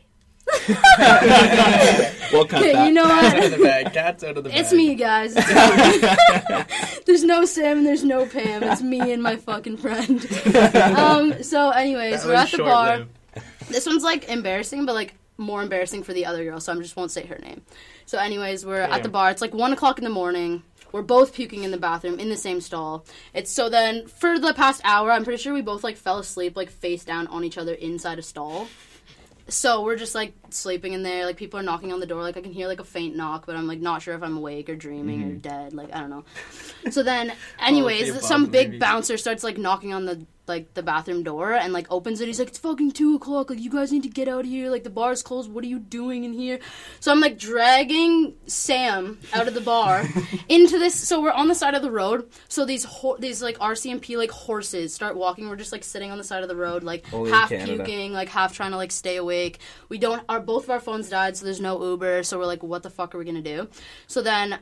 We'll 2.33 2.47
cut 2.47 2.61
Okay, 2.63 2.73
that. 2.73 2.87
you 2.87 2.93
know 2.93 3.05
Cat's 3.05 3.35
out 3.35 3.35
what? 3.35 3.45
of 3.45 3.51
the 3.59 3.65
bag. 3.65 3.93
Cat's 3.93 4.25
out 4.25 4.37
of 4.39 4.45
the 4.45 4.51
bag. 4.51 4.59
It's 4.61 4.73
me, 4.73 4.95
guys. 4.95 5.35
It's 5.37 5.49
me. 6.91 7.01
there's 7.07 7.25
no 7.25 7.45
Sam 7.45 7.79
and 7.79 7.87
there's 7.87 8.05
no 8.05 8.25
Pam. 8.27 8.63
It's 8.63 8.81
me 8.83 9.13
and 9.13 9.23
my 9.23 9.37
fucking 9.37 9.77
friend. 9.79 10.21
Um. 10.97 11.43
So, 11.43 11.71
anyways, 11.71 12.23
That 12.23 12.27
we're 12.29 12.33
was 12.35 12.41
at 12.43 12.51
the 12.57 12.59
bar. 12.65 12.97
short-lived. 12.97 13.11
This 13.69 13.87
one's 13.87 14.03
like 14.05 14.29
embarrassing, 14.29 14.87
but 14.87 14.95
like 14.95 15.15
more 15.41 15.63
embarrassing 15.63 16.05
for 16.05 16.13
the 16.13 16.27
other 16.27 16.45
girl, 16.45 16.61
so 16.61 16.73
I 16.73 16.77
just 16.77 16.97
won't 16.97 17.11
say 17.11 17.27
her 17.27 17.39
name. 17.39 17.63
So, 18.07 18.19
anyways, 18.19 18.65
we're 18.65 18.81
at 18.81 19.03
the 19.03 19.09
bar. 19.09 19.31
It's 19.31 19.41
like 19.41 19.55
one 19.55 19.73
o'clock 19.73 19.99
in 19.99 20.05
the 20.05 20.11
morning. 20.11 20.63
We're 20.93 21.03
both 21.03 21.35
puking 21.35 21.65
in 21.65 21.71
the 21.71 21.79
bathroom 21.79 22.19
in 22.19 22.29
the 22.29 22.37
same 22.37 22.61
stall. 22.61 23.05
It's 23.33 23.51
so 23.51 23.69
then 23.69 24.07
for 24.09 24.39
the 24.39 24.55
past 24.55 24.81
hour, 24.85 25.11
I'm 25.11 25.25
pretty 25.25 25.43
sure 25.43 25.55
we 25.55 25.63
both 25.63 25.85
like 25.85 25.97
fell 25.97 26.19
asleep, 26.19 26.57
like 26.57 26.71
face 26.71 27.05
down 27.05 27.27
on 27.29 27.45
each 27.45 27.59
other 27.59 27.75
inside 27.75 28.19
a 28.19 28.23
stall. 28.23 28.69
so 29.49 29.83
we're 29.83 29.97
just 29.97 30.15
like 30.15 30.35
sleeping 30.51 30.93
in 30.93 31.03
there. 31.03 31.27
Like 31.27 31.37
people 31.37 31.61
are 31.61 31.63
knocking 31.63 31.93
on 31.93 32.01
the 32.01 32.07
door. 32.07 32.23
Like 32.23 32.37
I 32.37 32.41
can 32.41 32.53
hear 32.53 32.67
like 32.67 32.81
a 32.81 32.85
faint 32.85 33.17
knock, 33.17 33.47
but 33.47 33.57
I'm 33.57 33.67
like 33.67 33.81
not 33.81 34.03
sure 34.03 34.15
if 34.15 34.23
I'm 34.23 34.37
awake 34.37 34.69
or 34.69 34.75
dreaming 34.75 35.23
or 35.23 35.27
mm-hmm. 35.27 35.39
dead. 35.39 35.75
Like 35.75 35.95
I 35.95 36.01
don't 36.01 36.11
know. 36.11 36.25
So 36.91 37.03
then, 37.03 37.33
anyways, 37.61 38.09
oh, 38.09 38.13
above, 38.13 38.25
some 38.25 38.47
big 38.47 38.69
maybe. 38.71 38.79
bouncer 38.79 39.17
starts 39.17 39.45
like 39.45 39.59
knocking 39.59 39.93
on 39.93 40.07
the 40.07 40.27
like 40.51 40.75
the 40.75 40.83
bathroom 40.83 41.23
door 41.23 41.55
and 41.55 41.73
like 41.73 41.87
opens 41.91 42.21
it. 42.21 42.27
He's 42.27 42.39
like, 42.39 42.49
"It's 42.49 42.59
fucking 42.59 42.91
two 42.93 43.15
o'clock. 43.15 43.49
Like 43.49 43.59
you 43.61 43.71
guys 43.71 43.91
need 43.91 44.03
to 44.03 44.11
get 44.11 44.29
out 44.29 44.41
of 44.41 44.47
here. 44.47 44.71
Like 44.71 44.85
the 44.85 44.91
bar's 44.91 45.23
closed. 45.23 45.51
What 45.51 45.65
are 45.65 45.69
you 45.69 45.79
doing 45.79 46.25
in 46.25 46.35
here?" 46.35 46.59
So 47.01 47.11
I'm 47.11 47.21
like 47.21 47.39
dragging 47.39 48.35
Sam 48.47 49.19
out 49.33 49.49
of 49.49 49.55
the 49.55 49.63
bar 49.63 50.05
into 50.51 50.79
this. 50.79 50.95
So 50.95 51.23
we're 51.23 51.31
on 51.31 51.49
the 51.49 51.55
side 51.55 51.75
of 51.75 51.81
the 51.81 51.91
road. 51.91 52.29
So 52.49 52.67
these 52.67 52.85
ho- 52.85 53.17
these 53.19 53.41
like 53.43 53.59
RCMP 53.59 54.19
like 54.19 54.31
horses 54.31 54.93
start 54.93 55.17
walking. 55.17 55.49
We're 55.49 55.57
just 55.57 55.73
like 55.73 55.85
sitting 55.85 56.11
on 56.11 56.19
the 56.19 56.25
side 56.25 56.43
of 56.43 56.49
the 56.51 56.57
road, 56.57 56.83
like 56.83 57.11
in 57.13 57.27
half 57.27 57.49
Canada. 57.49 57.85
puking, 57.85 58.13
like 58.13 58.29
half 58.29 58.55
trying 58.55 58.73
to 58.73 58.77
like 58.77 58.93
stay 58.93 59.17
awake. 59.17 59.61
We 59.89 59.97
don't. 59.97 60.23
Our 60.29 60.41
both 60.41 60.65
of 60.65 60.71
our 60.71 60.81
phones 60.81 61.09
died, 61.09 61.37
so 61.37 61.45
there's 61.47 61.61
no 61.61 61.83
Uber. 61.83 62.25
So 62.25 62.39
we're 62.39 62.47
like, 62.47 62.63
what 62.63 62.83
the 62.83 62.91
fuck 62.91 63.15
are 63.15 63.19
we 63.19 63.25
gonna 63.25 63.41
do? 63.41 63.69
So 64.07 64.21
then 64.21 64.59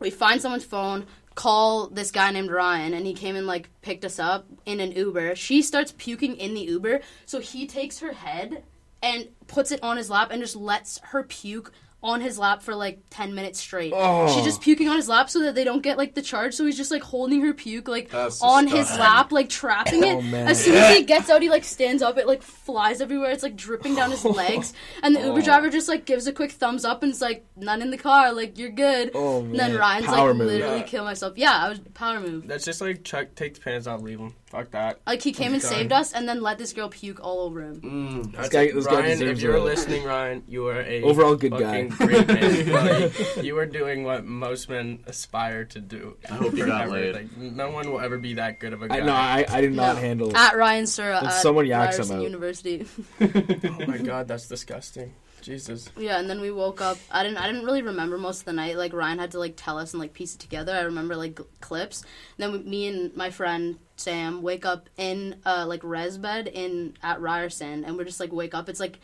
we 0.00 0.10
find 0.10 0.42
someone's 0.42 0.64
phone 0.64 1.06
call 1.34 1.88
this 1.88 2.10
guy 2.10 2.30
named 2.30 2.50
ryan 2.50 2.94
and 2.94 3.06
he 3.06 3.14
came 3.14 3.36
and 3.36 3.46
like 3.46 3.68
picked 3.80 4.04
us 4.04 4.18
up 4.18 4.46
in 4.66 4.80
an 4.80 4.92
uber. 4.92 5.34
She 5.34 5.62
starts 5.62 5.94
puking 5.96 6.36
in 6.36 6.54
the 6.54 6.60
uber 6.60 7.00
so 7.26 7.40
he 7.40 7.66
takes 7.66 8.00
her 8.00 8.12
head 8.12 8.64
and 9.02 9.28
puts 9.46 9.72
it 9.72 9.82
on 9.82 9.96
his 9.96 10.10
lap 10.10 10.30
and 10.30 10.40
just 10.40 10.56
lets 10.56 10.98
her 10.98 11.22
puke 11.22 11.72
on 12.02 12.20
his 12.20 12.38
lap 12.38 12.62
for 12.62 12.74
like 12.74 12.98
10 13.10 13.34
minutes 13.34 13.60
straight 13.60 13.92
Oh. 13.94 14.26
she's 14.34 14.44
just 14.44 14.60
puking 14.60 14.88
on 14.88 14.96
his 14.96 15.08
lap 15.08 15.30
so 15.30 15.40
that 15.40 15.54
they 15.54 15.62
don't 15.64 15.82
get 15.82 15.96
like 15.98 16.14
the 16.14 16.22
charge 16.22 16.54
so 16.54 16.66
he's 16.66 16.76
just 16.76 16.90
like 16.90 17.02
holding 17.02 17.40
her 17.42 17.52
puke 17.54 17.86
like 17.86 18.10
That's 18.10 18.42
on 18.42 18.66
his 18.66 18.90
lap 18.98 19.30
like 19.30 19.48
trapping 19.48 20.02
it 20.02 20.16
Oh, 20.16 20.20
man. 20.20 20.48
as 20.48 20.64
soon 20.64 20.74
as 20.74 20.96
he 20.96 21.02
gets 21.04 21.30
out 21.30 21.42
he 21.42 21.48
like 21.48 21.64
stands 21.64 22.02
up 22.02 22.18
it 22.18 22.26
like 22.26 22.42
flies 22.42 23.00
everywhere 23.00 23.30
it's 23.30 23.42
like 23.44 23.54
dripping 23.56 23.94
down 23.94 24.10
his 24.10 24.24
legs 24.24 24.72
and 25.02 25.14
the 25.14 25.20
uber 25.20 25.38
Oh. 25.38 25.42
driver 25.42 25.70
just 25.70 25.88
like 25.88 26.04
gives 26.04 26.26
a 26.26 26.32
quick 26.32 26.52
thumbs 26.52 26.84
up 26.84 27.02
and 27.02 27.12
it's 27.12 27.20
like 27.20 27.44
none 27.56 27.82
in 27.82 27.90
the 27.90 27.98
car 27.98 28.32
like 28.32 28.58
you're 28.58 28.70
good 28.70 29.12
Oh 29.14 29.40
and 29.40 29.54
then 29.58 29.76
Ryan's 29.76 30.06
power 30.06 30.28
like 30.28 30.36
move. 30.38 30.46
literally 30.48 30.78
Yeah. 30.78 30.82
kill 30.82 31.04
myself. 31.04 31.34
Yeah, 31.36 31.52
I 31.52 31.68
was 31.68 31.78
power 31.94 32.18
move. 32.20 32.46
That's 32.48 32.64
just 32.64 32.80
like 32.80 33.04
Chuck, 33.04 33.28
take 33.36 33.54
the 33.54 33.60
pants 33.60 33.86
off, 33.86 34.02
leave 34.02 34.18
him. 34.18 34.34
Fuck 34.52 34.72
that. 34.72 35.00
Like 35.06 35.22
he 35.22 35.32
came 35.32 35.54
and 35.54 35.62
God. 35.62 35.68
saved 35.68 35.92
us, 35.92 36.12
and 36.12 36.28
then 36.28 36.42
let 36.42 36.58
this 36.58 36.74
girl 36.74 36.90
puke 36.90 37.20
all 37.24 37.40
over 37.40 37.62
him. 37.62 37.80
Mm. 37.80 38.32
That's 38.36 38.50
guy- 38.50 38.64
it. 38.64 38.74
this 38.74 38.86
guy 38.86 38.96
Ryan, 39.00 39.12
if 39.12 39.18
deserves 39.20 39.42
you're 39.42 39.56
a- 39.56 39.62
listening, 39.64 40.04
Ryan, 40.04 40.44
you 40.46 40.66
are 40.68 40.82
a 40.82 41.00
Overall 41.02 41.36
good 41.36 41.52
guy. 41.56 41.84
great 41.88 42.28
man. 42.28 42.68
Like, 42.72 43.42
you 43.44 43.56
are 43.56 43.64
doing 43.64 44.04
what 44.04 44.26
most 44.26 44.68
men 44.68 45.04
aspire 45.06 45.64
to 45.64 45.80
do. 45.80 46.18
I 46.30 46.34
hope 46.34 46.52
you 46.54 46.66
got 46.66 46.88
Forever. 46.88 46.90
laid. 46.92 47.14
Like, 47.14 47.36
no 47.38 47.70
one 47.70 47.90
will 47.90 48.00
ever 48.00 48.18
be 48.18 48.34
that 48.34 48.60
good 48.60 48.74
of 48.74 48.82
a 48.82 48.88
guy. 48.88 48.98
I 48.98 49.00
no, 49.00 49.12
I, 49.14 49.46
I 49.48 49.60
did 49.62 49.72
not 49.72 49.96
No. 49.96 50.00
handle. 50.02 50.36
At 50.36 50.54
Ryan 50.56 50.86
Sura 50.86 51.24
at 51.24 51.32
someone 51.32 51.64
yaks 51.66 51.96
him 51.96 52.02
Ryerson 52.02 52.16
out. 52.18 52.22
University. 52.22 52.86
oh 53.22 53.86
my 53.86 53.96
god, 53.96 54.28
that's 54.28 54.48
disgusting. 54.48 55.14
Jesus. 55.40 55.90
yeah, 55.98 56.20
and 56.20 56.30
then 56.30 56.40
we 56.40 56.52
woke 56.52 56.80
up. 56.80 56.98
I 57.10 57.24
didn't. 57.24 57.38
I 57.38 57.48
didn't 57.48 57.64
really 57.64 57.82
remember 57.82 58.16
most 58.16 58.40
of 58.40 58.44
the 58.44 58.52
night. 58.52 58.76
Like 58.76 58.92
Ryan 58.92 59.18
had 59.18 59.32
to 59.32 59.40
like 59.40 59.54
tell 59.56 59.76
us 59.76 59.92
and 59.92 60.00
like 60.00 60.12
piece 60.12 60.36
it 60.36 60.38
together. 60.38 60.72
I 60.72 60.82
remember 60.82 61.16
like 61.16 61.36
g- 61.38 61.44
clips. 61.60 62.04
then 62.36 62.52
we, 62.52 62.58
me 62.58 62.86
and 62.86 63.16
my 63.16 63.30
friend 63.30 63.76
Sam 64.02 64.42
wake 64.42 64.66
up 64.66 64.88
in 64.96 65.36
uh 65.46 65.64
like 65.66 65.80
res 65.84 66.18
bed 66.18 66.48
in 66.48 66.94
at 67.02 67.20
Ryerson, 67.20 67.84
and 67.84 67.96
we're 67.96 68.04
just 68.04 68.20
like 68.20 68.32
wake 68.32 68.54
up. 68.54 68.68
It's 68.68 68.80
like 68.80 68.98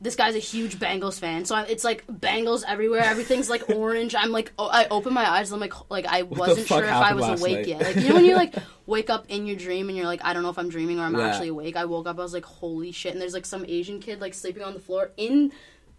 this 0.00 0.16
guy's 0.16 0.34
a 0.34 0.38
huge 0.38 0.78
Bengals 0.78 1.18
fan, 1.18 1.44
so 1.44 1.54
I, 1.54 1.62
it's 1.62 1.84
like 1.84 2.06
Bengals 2.06 2.62
everywhere. 2.66 3.00
Everything's 3.02 3.48
like 3.50 3.68
orange. 3.74 4.14
I'm 4.14 4.30
like, 4.32 4.52
oh, 4.58 4.68
I 4.70 4.86
open 4.88 5.14
my 5.14 5.28
eyes. 5.28 5.50
I'm 5.50 5.60
like, 5.60 5.72
like 5.90 6.06
I 6.06 6.22
wasn't 6.22 6.66
sure 6.66 6.84
if 6.84 6.90
I 6.90 7.14
was 7.14 7.40
awake 7.40 7.58
night? 7.58 7.66
yet. 7.68 7.82
Like 7.82 7.96
you 7.96 8.08
know 8.08 8.14
when 8.16 8.24
you 8.24 8.34
like 8.36 8.54
wake 8.86 9.10
up 9.10 9.26
in 9.28 9.46
your 9.46 9.56
dream 9.56 9.88
and 9.88 9.96
you're 9.96 10.06
like, 10.06 10.24
I 10.24 10.32
don't 10.32 10.42
know 10.42 10.50
if 10.50 10.58
I'm 10.58 10.68
dreaming 10.68 11.00
or 11.00 11.04
I'm 11.04 11.14
Yeah. 11.16 11.28
actually 11.28 11.48
awake. 11.48 11.76
I 11.76 11.84
woke 11.86 12.06
up. 12.06 12.18
I 12.18 12.22
was 12.22 12.32
like, 12.34 12.44
holy 12.44 12.92
shit! 12.92 13.12
And 13.12 13.20
there's 13.20 13.34
like 13.34 13.46
some 13.46 13.64
Asian 13.66 13.98
kid 14.00 14.20
like 14.20 14.34
sleeping 14.34 14.62
on 14.62 14.74
the 14.74 14.80
floor 14.80 15.10
in 15.16 15.52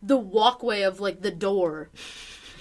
the 0.03 0.17
walkway 0.17 0.81
of 0.83 0.99
like 0.99 1.21
the 1.21 1.31
door. 1.31 1.89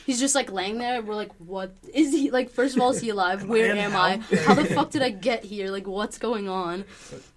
He's 0.05 0.21
just 0.21 0.35
like 0.35 0.53
laying 0.53 0.79
there. 0.79 1.01
We're 1.03 1.15
like, 1.15 1.33
what 1.39 1.75
is 1.93 2.13
he? 2.13 2.31
Like, 2.31 2.51
first 2.51 2.77
of 2.77 2.83
all, 2.83 2.91
is 2.91 3.01
he 3.01 3.09
alive? 3.09 3.45
Where 3.49 3.71
in 3.71 3.79
am 3.79 3.97
I? 3.97 4.19
How 4.45 4.55
the 4.55 4.67
fuck 4.67 4.91
did 4.91 5.03
I 5.03 5.11
get 5.11 5.45
here? 5.45 5.71
Like, 5.71 5.87
what's 5.87 6.19
going 6.19 6.49
on? 6.49 6.85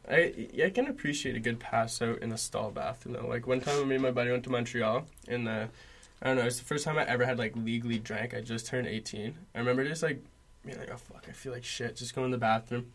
I 0.10 0.50
I 0.64 0.70
can 0.70 0.88
appreciate 0.88 1.36
a 1.36 1.40
good 1.40 1.60
pass 1.60 2.02
out 2.02 2.20
in 2.20 2.32
a 2.32 2.38
stall 2.38 2.72
bath. 2.72 3.04
You 3.06 3.14
know, 3.14 3.28
like 3.28 3.48
one 3.48 3.62
time 3.62 3.88
me 3.88 3.96
and 3.96 4.04
my 4.04 4.12
buddy 4.12 4.32
went 4.32 4.44
to 4.46 4.50
Montreal, 4.50 5.06
and 5.28 5.48
uh, 5.48 5.68
I 6.22 6.28
don't 6.28 6.38
know, 6.38 6.46
it's 6.46 6.60
the 6.60 6.66
first 6.66 6.84
time 6.86 6.98
I 6.98 7.06
ever 7.06 7.26
had 7.26 7.38
like 7.38 7.56
legally 7.56 8.00
drank. 8.00 8.34
I 8.34 8.42
just 8.42 8.68
turned 8.68 8.88
eighteen. 8.88 9.36
I 9.56 9.60
remember 9.60 9.86
just 9.86 10.04
like 10.04 10.24
being 10.66 10.78
like, 10.78 10.92
oh 10.92 10.98
fuck, 10.98 11.26
I 11.30 11.32
feel 11.32 11.54
like 11.54 11.64
shit. 11.64 11.96
Just 11.96 12.16
go 12.16 12.26
in 12.26 12.32
the 12.32 12.38
bathroom. 12.38 12.92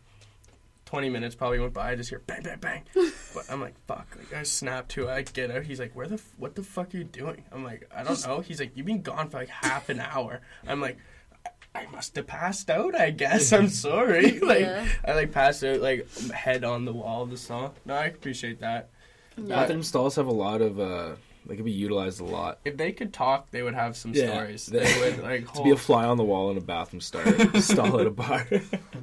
Twenty 0.93 1.09
minutes 1.09 1.33
probably 1.33 1.59
went 1.59 1.73
by. 1.73 1.89
I 1.89 1.95
just 1.95 2.11
hear 2.11 2.21
bang 2.27 2.43
bang 2.43 2.59
bang. 2.59 2.83
but 3.33 3.45
I'm 3.49 3.59
like, 3.59 3.73
fuck. 3.87 4.15
Like 4.15 4.31
I 4.39 4.43
snap 4.43 4.87
to 4.89 5.07
it. 5.07 5.11
I 5.11 5.23
get 5.23 5.49
out. 5.49 5.63
He's 5.63 5.79
like, 5.79 5.95
where 5.95 6.05
the 6.05 6.13
f- 6.15 6.33
what 6.37 6.53
the 6.53 6.61
fuck 6.61 6.93
are 6.93 6.97
you 6.99 7.03
doing? 7.03 7.43
I'm 7.51 7.63
like, 7.63 7.89
I 7.95 8.03
don't 8.03 8.23
know. 8.27 8.41
He's 8.41 8.59
like, 8.59 8.73
you've 8.77 8.85
been 8.85 9.01
gone 9.01 9.27
for 9.29 9.37
like 9.39 9.49
half 9.49 9.89
an 9.89 9.99
hour. 9.99 10.41
I'm 10.67 10.79
like. 10.81 10.97
"I- 11.45 11.49
I 11.75 11.87
must 11.87 12.15
have 12.17 12.27
passed 12.27 12.69
out, 12.69 12.93
I 12.93 13.09
guess. 13.09 13.51
I'm 13.51 13.67
sorry. 13.87 14.39
like 14.39 14.59
Yeah. 14.59 14.85
I 15.03 15.13
like 15.15 15.31
passed 15.31 15.63
out 15.63 15.79
like 15.81 16.07
head 16.29 16.63
on 16.63 16.85
the 16.85 16.93
wall 16.93 17.23
of 17.23 17.31
the 17.31 17.37
stall. 17.37 17.73
No, 17.85 17.95
I 17.95 18.05
appreciate 18.05 18.59
that. 18.59 18.89
Yeah. 19.35 19.55
Bathroom 19.55 19.81
stalls 19.81 20.15
have 20.17 20.27
a 20.27 20.31
lot 20.31 20.61
of. 20.61 20.79
uh 20.79 21.15
They 21.47 21.55
can 21.55 21.65
be 21.65 21.71
utilized 21.71 22.21
a 22.21 22.25
lot. 22.25 22.59
If 22.63 22.77
they 22.77 22.91
could 22.91 23.11
talk, 23.11 23.49
they 23.49 23.63
would 23.63 23.73
have 23.73 23.97
some 23.97 24.13
Yeah. 24.13 24.27
stories. 24.31 24.67
They- 24.67 24.83
They 24.85 24.99
would 24.99 25.23
like 25.23 25.51
To 25.53 25.63
be 25.63 25.71
a 25.71 25.75
fly 25.75 26.05
on 26.05 26.17
the 26.17 26.23
wall 26.23 26.51
in 26.51 26.57
a 26.57 26.61
bathroom 26.61 27.01
star, 27.01 27.25
stall 27.59 27.99
at 27.99 28.05
a 28.05 28.11
bar. 28.11 28.45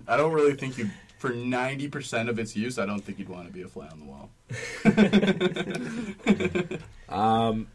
I 0.07 0.17
don't 0.17 0.33
really 0.33 0.55
think 0.55 0.79
you. 0.79 0.89
For 1.21 1.31
ninety 1.35 1.87
percent 1.87 2.31
of 2.31 2.39
its 2.39 2.57
use, 2.57 2.79
I 2.79 2.87
don't 2.87 3.01
think 3.05 3.19
you'd 3.19 3.29
want 3.29 3.47
to 3.47 3.53
be 3.53 3.61
a 3.61 3.69
fly 3.69 3.89
on 3.89 4.01
the 4.01 4.07
wall. 4.07 4.31
um, 7.09 7.67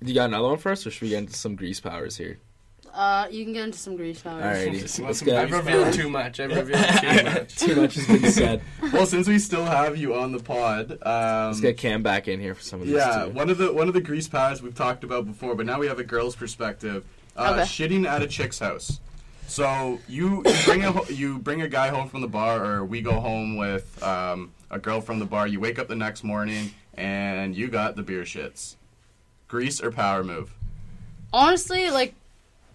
you 0.00 0.14
got 0.14 0.26
another 0.26 0.46
one 0.48 0.58
for 0.58 0.70
us, 0.70 0.86
or 0.86 0.90
should 0.92 1.02
we 1.02 1.08
get 1.08 1.18
into 1.18 1.32
some 1.34 1.56
grease 1.56 1.80
powers 1.80 2.16
here? 2.16 2.38
Uh, 2.94 3.26
you 3.32 3.42
can 3.44 3.52
get 3.52 3.64
into 3.64 3.78
some 3.78 3.96
grease 3.96 4.22
powers. 4.22 4.44
Alrighty, 4.44 5.04
let's 5.04 5.22
I've 5.22 5.50
go. 5.50 5.56
revealed 5.58 5.92
too 5.92 6.08
much. 6.08 6.38
I've 6.38 6.50
revealed 6.54 6.84
too 7.00 7.24
much. 7.24 7.56
Too 7.56 7.74
much 7.76 7.94
has 7.96 8.06
been 8.06 8.30
said. 8.30 8.60
well, 8.92 9.06
since 9.06 9.26
we 9.26 9.40
still 9.40 9.64
have 9.64 9.96
you 9.96 10.14
on 10.14 10.30
the 10.30 10.38
pod, 10.38 10.92
um, 11.02 11.48
Let's 11.48 11.60
get 11.60 11.76
Cam 11.78 12.04
back 12.04 12.28
in 12.28 12.38
here 12.40 12.54
for 12.54 12.62
some 12.62 12.80
of 12.80 12.86
this 12.86 12.96
yeah, 12.96 13.24
too. 13.24 13.30
one 13.32 13.50
of 13.50 13.58
the 13.58 13.72
one 13.72 13.88
of 13.88 13.94
the 13.94 14.00
grease 14.00 14.28
powers 14.28 14.62
we've 14.62 14.74
talked 14.74 15.02
about 15.02 15.26
before, 15.26 15.56
but 15.56 15.66
now 15.66 15.80
we 15.80 15.88
have 15.88 15.98
a 15.98 16.04
girl's 16.04 16.36
perspective. 16.36 17.04
Uh, 17.36 17.54
Okay. 17.54 17.62
Shitting 17.62 18.06
at 18.06 18.22
a 18.22 18.26
chick's 18.28 18.60
house. 18.60 19.00
So 19.48 19.98
you, 20.06 20.42
you 20.44 20.54
bring 20.66 20.84
a 20.84 21.04
you 21.10 21.38
bring 21.38 21.62
a 21.62 21.68
guy 21.68 21.88
home 21.88 22.08
from 22.08 22.20
the 22.20 22.28
bar, 22.28 22.64
or 22.64 22.84
we 22.84 23.00
go 23.00 23.18
home 23.18 23.56
with 23.56 24.00
um, 24.02 24.52
a 24.70 24.78
girl 24.78 25.00
from 25.00 25.18
the 25.18 25.24
bar. 25.24 25.48
You 25.48 25.58
wake 25.58 25.78
up 25.78 25.88
the 25.88 25.96
next 25.96 26.22
morning 26.22 26.74
and 26.94 27.56
you 27.56 27.68
got 27.68 27.96
the 27.96 28.02
beer 28.02 28.22
shits. 28.22 28.76
Grease 29.48 29.82
or 29.82 29.90
power 29.90 30.22
move? 30.22 30.54
Honestly, 31.32 31.90
like 31.90 32.14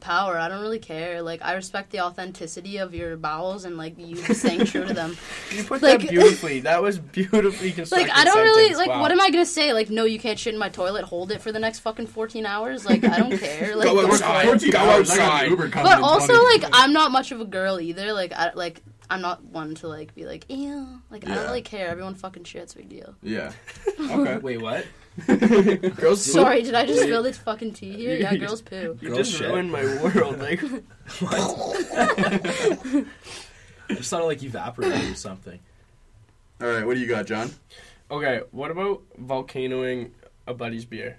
power. 0.04 0.38
I 0.38 0.48
don't 0.50 0.62
really 0.62 0.78
care. 0.80 1.22
Like 1.24 1.42
I 1.42 1.54
respect 1.54 1.90
the 1.92 2.02
authenticity 2.02 2.78
of 2.78 2.94
your 2.94 3.18
bowels 3.18 3.66
and 3.66 3.78
like 3.78 3.98
you 3.98 4.18
staying 4.18 4.66
true 4.66 4.86
to 4.86 4.94
them. 4.94 5.18
You 5.52 5.64
put 5.64 5.82
Like- 5.82 6.02
that 6.02 6.10
beautifully. 6.10 6.60
That 6.62 6.82
was 6.82 7.00
beautifully 7.00 7.72
constructed. 7.78 8.08
Like 8.10 8.18
I 8.18 8.24
don't 8.24 8.38
really 8.42 8.76
like. 8.76 8.90
Wow. 8.90 9.02
What 9.02 9.12
am 9.12 9.22
I 9.22 9.30
gonna 9.32 9.46
say? 9.46 9.74
Like 9.74 9.90
no, 9.90 10.04
you 10.06 10.20
can't 10.20 10.38
shit 10.38 10.54
in 10.54 10.60
my 10.60 10.70
toilet. 10.70 11.06
Hold 11.06 11.32
it 11.32 11.42
for 11.42 11.52
the 11.52 11.60
next 11.60 11.80
fucking 11.80 12.08
fourteen 12.08 12.46
hours. 12.46 12.86
Like 12.86 13.04
I 13.04 13.18
don't 13.20 13.38
care. 13.40 13.76
Like 13.76 13.88
Go 13.88 13.96
go 13.96 14.08
outside. 14.12 14.44
for 14.48 14.56
it. 14.56 14.62
14 14.62 14.72
Go 14.72 14.78
hours, 14.80 15.10
I 15.10 15.18
got 15.18 15.26
outside. 15.32 15.50
Uber 15.50 15.68
But 15.70 16.02
also 16.02 16.44
like 16.44 16.64
I'm 16.74 16.94
not 16.94 17.12
much 17.12 17.32
of 17.32 17.40
a 17.42 17.46
girl 17.46 17.80
either. 17.80 18.14
Like 18.14 18.34
I 18.34 18.52
like 18.54 18.82
I'm 19.14 19.22
not 19.22 19.44
one 19.46 19.76
to 19.76 19.88
like 19.88 20.14
be 20.16 20.26
like 20.26 20.46
ew. 20.50 21.02
Like 21.10 21.26
I 21.26 21.30
Yeah. 21.30 21.36
don't 21.36 21.46
really 21.46 21.62
care. 21.62 21.88
Everyone 21.90 22.16
fucking 22.16 22.44
shits. 22.44 22.76
Big 22.76 22.90
deal. 22.90 23.16
yeah. 23.22 23.52
Okay. 24.00 24.38
Wait, 24.38 24.62
what? 24.62 24.86
girls? 25.98 26.24
Sorry, 26.26 26.64
did 26.64 26.74
I 26.74 26.86
just 26.86 27.04
spill 27.04 27.22
this 27.24 27.38
fucking 27.38 27.74
tea 27.74 27.94
here? 27.94 28.16
Yeah, 28.18 28.36
girls 28.36 28.62
poo. 28.70 28.98
You 29.02 29.10
Girls 29.10 29.18
just 29.30 29.38
shit. 29.38 29.48
ruined 29.50 29.72
my 29.72 29.84
world. 30.04 30.40
Like 30.40 30.62
I 32.24 33.06
just 33.90 34.10
thought 34.10 34.22
it 34.22 34.26
like 34.26 34.44
evaporated 34.44 35.12
or 35.12 35.16
something. 35.16 35.60
All 36.62 36.68
right. 36.68 36.86
What 36.86 36.96
do 36.96 37.00
you 37.02 37.08
got, 37.08 37.26
John? 37.28 37.52
Okay, 38.10 38.42
what 38.52 38.72
about 38.72 39.02
volcanoing 39.20 40.12
a 40.48 40.54
buddy's 40.54 40.86
beer? 40.86 41.18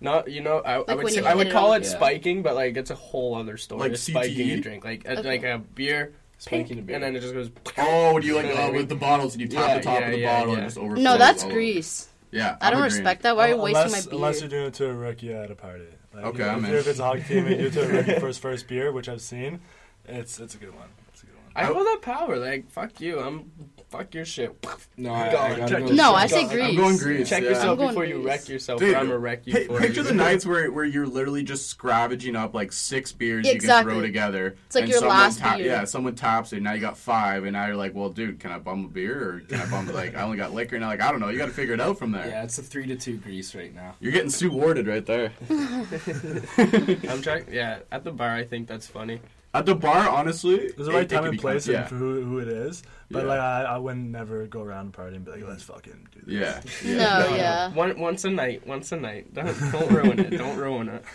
Not, 0.00 0.30
you 0.30 0.40
know, 0.42 0.58
I, 0.58 0.74
I 0.74 0.78
Like 0.78 0.96
would 1.02 1.12
say, 1.12 1.20
you 1.20 1.24
I 1.26 1.28
hit 1.30 1.36
would 1.38 1.46
it 1.48 1.52
call 1.52 1.72
on- 1.72 1.80
it 1.80 1.84
Yeah. 1.84 1.90
spiking, 1.90 2.42
but 2.42 2.54
like 2.54 2.76
it's 2.76 2.90
a 2.90 2.94
whole 2.94 3.34
other 3.34 3.56
story. 3.56 3.80
Like 3.82 3.92
Just 3.92 4.06
spiking 4.06 4.48
CTE? 4.48 4.58
a 4.58 4.60
drink, 4.60 4.84
like 4.84 5.04
a, 5.06 5.18
Okay. 5.18 5.28
like 5.28 5.42
a 5.44 5.58
beer, 5.74 6.12
Spanking 6.38 6.78
a 6.78 6.82
beer. 6.82 6.96
and 6.96 7.04
then 7.04 7.16
it 7.16 7.20
just 7.20 7.32
goes. 7.34 7.50
Oh, 7.78 8.18
do 8.20 8.26
you 8.26 8.34
like 8.36 8.46
You 8.46 8.54
know 8.54 8.60
what 8.62 8.70
uh, 8.70 8.76
with 8.76 8.88
the 8.88 8.94
bottles 8.96 9.34
and 9.34 9.40
you 9.42 9.48
tap 9.48 9.68
Yeah, 9.68 9.76
the 9.78 9.82
top 9.82 10.00
yeah, 10.00 10.06
of 10.06 10.12
the 10.12 10.18
yeah, 10.18 10.38
bottle 10.38 10.52
yeah. 10.52 10.58
and 10.60 10.66
just 10.66 10.78
overflows? 10.78 11.04
No, 11.04 11.16
that's 11.18 11.42
all 11.42 11.48
over. 11.50 11.54
grease. 11.58 12.08
Yeah, 12.30 12.56
I 12.60 12.70
don't 12.70 12.80
agreeing. 12.80 12.94
respect 13.02 13.22
that. 13.22 13.36
Why 13.36 13.46
are 13.46 13.48
you 13.50 13.54
Well, 13.56 13.64
wasting 13.64 13.84
unless, 13.84 14.04
my 14.06 14.10
beer? 14.10 14.16
Unless 14.18 14.40
you're 14.40 14.48
doing 14.50 14.66
it 14.66 14.74
to 14.74 14.86
a 14.90 14.92
rookie 14.94 15.32
at 15.32 15.50
a 15.50 15.54
party. 15.54 15.84
Like, 16.14 16.24
Okay, 16.26 16.42
if, 16.42 16.48
I'm 16.48 16.64
in. 16.64 16.74
if 16.74 16.86
it's 16.88 16.98
a 16.98 17.04
hockey 17.04 17.22
team 17.22 17.46
and 17.46 17.60
you 17.60 17.70
do 17.70 17.80
it 17.80 17.82
to 17.82 17.82
a 17.84 17.88
rookie 17.88 18.18
first 18.20 18.40
first 18.40 18.66
beer, 18.68 18.90
which 18.92 19.08
I've 19.08 19.20
seen, 19.22 19.60
it's 20.06 20.38
it's 20.40 20.54
a 20.54 20.58
good 20.58 20.74
one. 20.74 20.88
It's 21.12 21.22
a 21.22 21.26
good 21.26 21.34
one. 21.36 21.44
I 21.56 21.64
hold 21.64 21.86
that 21.86 22.00
power. 22.02 22.36
Like 22.36 22.70
fuck 22.70 23.00
you. 23.00 23.20
I'm 23.20 23.50
fuck 23.96 24.14
your 24.14 24.24
shit. 24.24 24.66
No, 24.96 25.12
I, 25.12 25.32
God, 25.32 25.34
I 25.34 25.56
gotta 25.58 25.72
check 25.72 25.82
go. 25.82 25.88
this 25.88 25.96
No. 25.96 26.14
I 26.14 26.26
say 26.26 26.46
grease. 26.48 26.62
I'm 26.62 26.76
going 26.76 26.96
grease. 26.96 27.28
Check 27.28 27.42
yeah. 27.42 27.50
yourself 27.50 27.70
I'm 27.70 27.76
going 27.76 27.88
before 27.88 28.04
you 28.04 28.22
wreck 28.22 28.48
yourself. 28.48 28.80
Dude, 28.80 28.94
or 28.94 28.98
I'm 28.98 29.06
gonna 29.06 29.18
wreck 29.18 29.46
you 29.46 29.52
Hey, 29.52 29.66
for 29.66 29.80
picture 29.80 30.00
you. 30.00 30.08
the 30.08 30.14
nights 30.14 30.46
where, 30.46 30.70
where 30.70 30.84
you're 30.84 31.06
literally 31.06 31.42
just 31.42 31.68
scavenging 31.68 32.36
up 32.36 32.54
like 32.54 32.72
six 32.72 33.12
beers 33.12 33.46
you 33.46 33.60
can 33.60 33.82
throw 33.84 34.00
together. 34.00 34.56
It's 34.66 34.74
like 34.74 34.84
and 34.84 34.92
your 34.92 35.02
last 35.02 35.38
ta- 35.38 35.56
beer. 35.56 35.66
Yeah, 35.66 35.84
someone 35.84 36.14
taps 36.14 36.52
it. 36.52 36.62
Now 36.62 36.72
you 36.72 36.80
got 36.80 36.96
five, 36.96 37.44
and 37.44 37.52
now 37.52 37.66
you're 37.66 37.76
like, 37.76 37.94
well, 37.94 38.10
dude, 38.10 38.40
can 38.40 38.50
I 38.50 38.58
bum 38.58 38.84
a 38.84 38.88
beer 38.88 39.28
or 39.28 39.40
can 39.40 39.60
I 39.60 39.70
bum 39.70 39.86
like 39.92 40.16
I 40.16 40.22
only 40.22 40.36
got 40.36 40.52
liquor? 40.52 40.78
Now 40.78 40.88
like 40.88 41.00
I 41.00 41.10
don't 41.10 41.20
know. 41.20 41.28
You 41.28 41.38
got 41.38 41.46
to 41.46 41.52
figure 41.52 41.74
it 41.74 41.80
out 41.80 41.98
from 41.98 42.12
there. 42.12 42.26
Yeah, 42.26 42.44
it's 42.44 42.58
a 42.58 42.62
three 42.62 42.86
to 42.86 42.96
two 42.96 43.16
grease 43.18 43.54
right 43.54 43.74
now. 43.74 43.94
You're 44.00 44.12
getting 44.12 44.30
Sue 44.30 44.50
Warded 44.50 44.86
right 44.86 45.04
there. 45.06 45.32
I'm 45.50 47.22
trying. 47.22 47.44
Yeah, 47.50 47.80
at 47.92 48.04
the 48.04 48.12
bar, 48.12 48.30
I 48.34 48.44
think 48.44 48.68
that's 48.68 48.86
funny. 48.86 49.20
At 49.54 49.66
the 49.66 49.74
bar, 49.74 50.08
honestly, 50.08 50.70
There's 50.76 50.88
a 50.88 50.90
it- 50.90 50.94
right 50.94 51.02
it 51.04 51.08
time 51.14 51.22
could 51.22 51.30
and 51.32 51.40
place 51.40 51.66
kind- 51.66 51.78
and 51.78 51.88
for 51.88 51.94
who, 51.94 52.22
who 52.24 52.38
it 52.40 52.48
is. 52.48 52.82
But 53.10 53.22
Yeah. 53.22 53.28
like 53.28 53.40
I, 53.40 53.62
I 53.62 53.78
wouldn't 53.78 54.10
never 54.10 54.46
go 54.46 54.60
around 54.62 54.86
the 54.92 54.96
party 54.96 55.14
and 55.16 55.24
be 55.24 55.30
like, 55.30 55.46
let's 55.48 55.62
fucking 55.62 56.08
do 56.12 56.20
this. 56.26 56.34
Yeah. 56.34 56.60
yeah. 56.96 57.18
No, 57.30 57.36
yeah. 57.36 57.72
One 57.72 57.98
once 57.98 58.24
a 58.24 58.30
night. 58.30 58.66
Once 58.66 58.90
a 58.92 58.96
night. 58.96 59.32
Don't 59.32 59.46
don't 59.72 59.90
ruin 59.92 60.18
it. 60.18 60.30
Don't 60.36 60.56
ruin 60.58 60.88
it. 60.88 61.04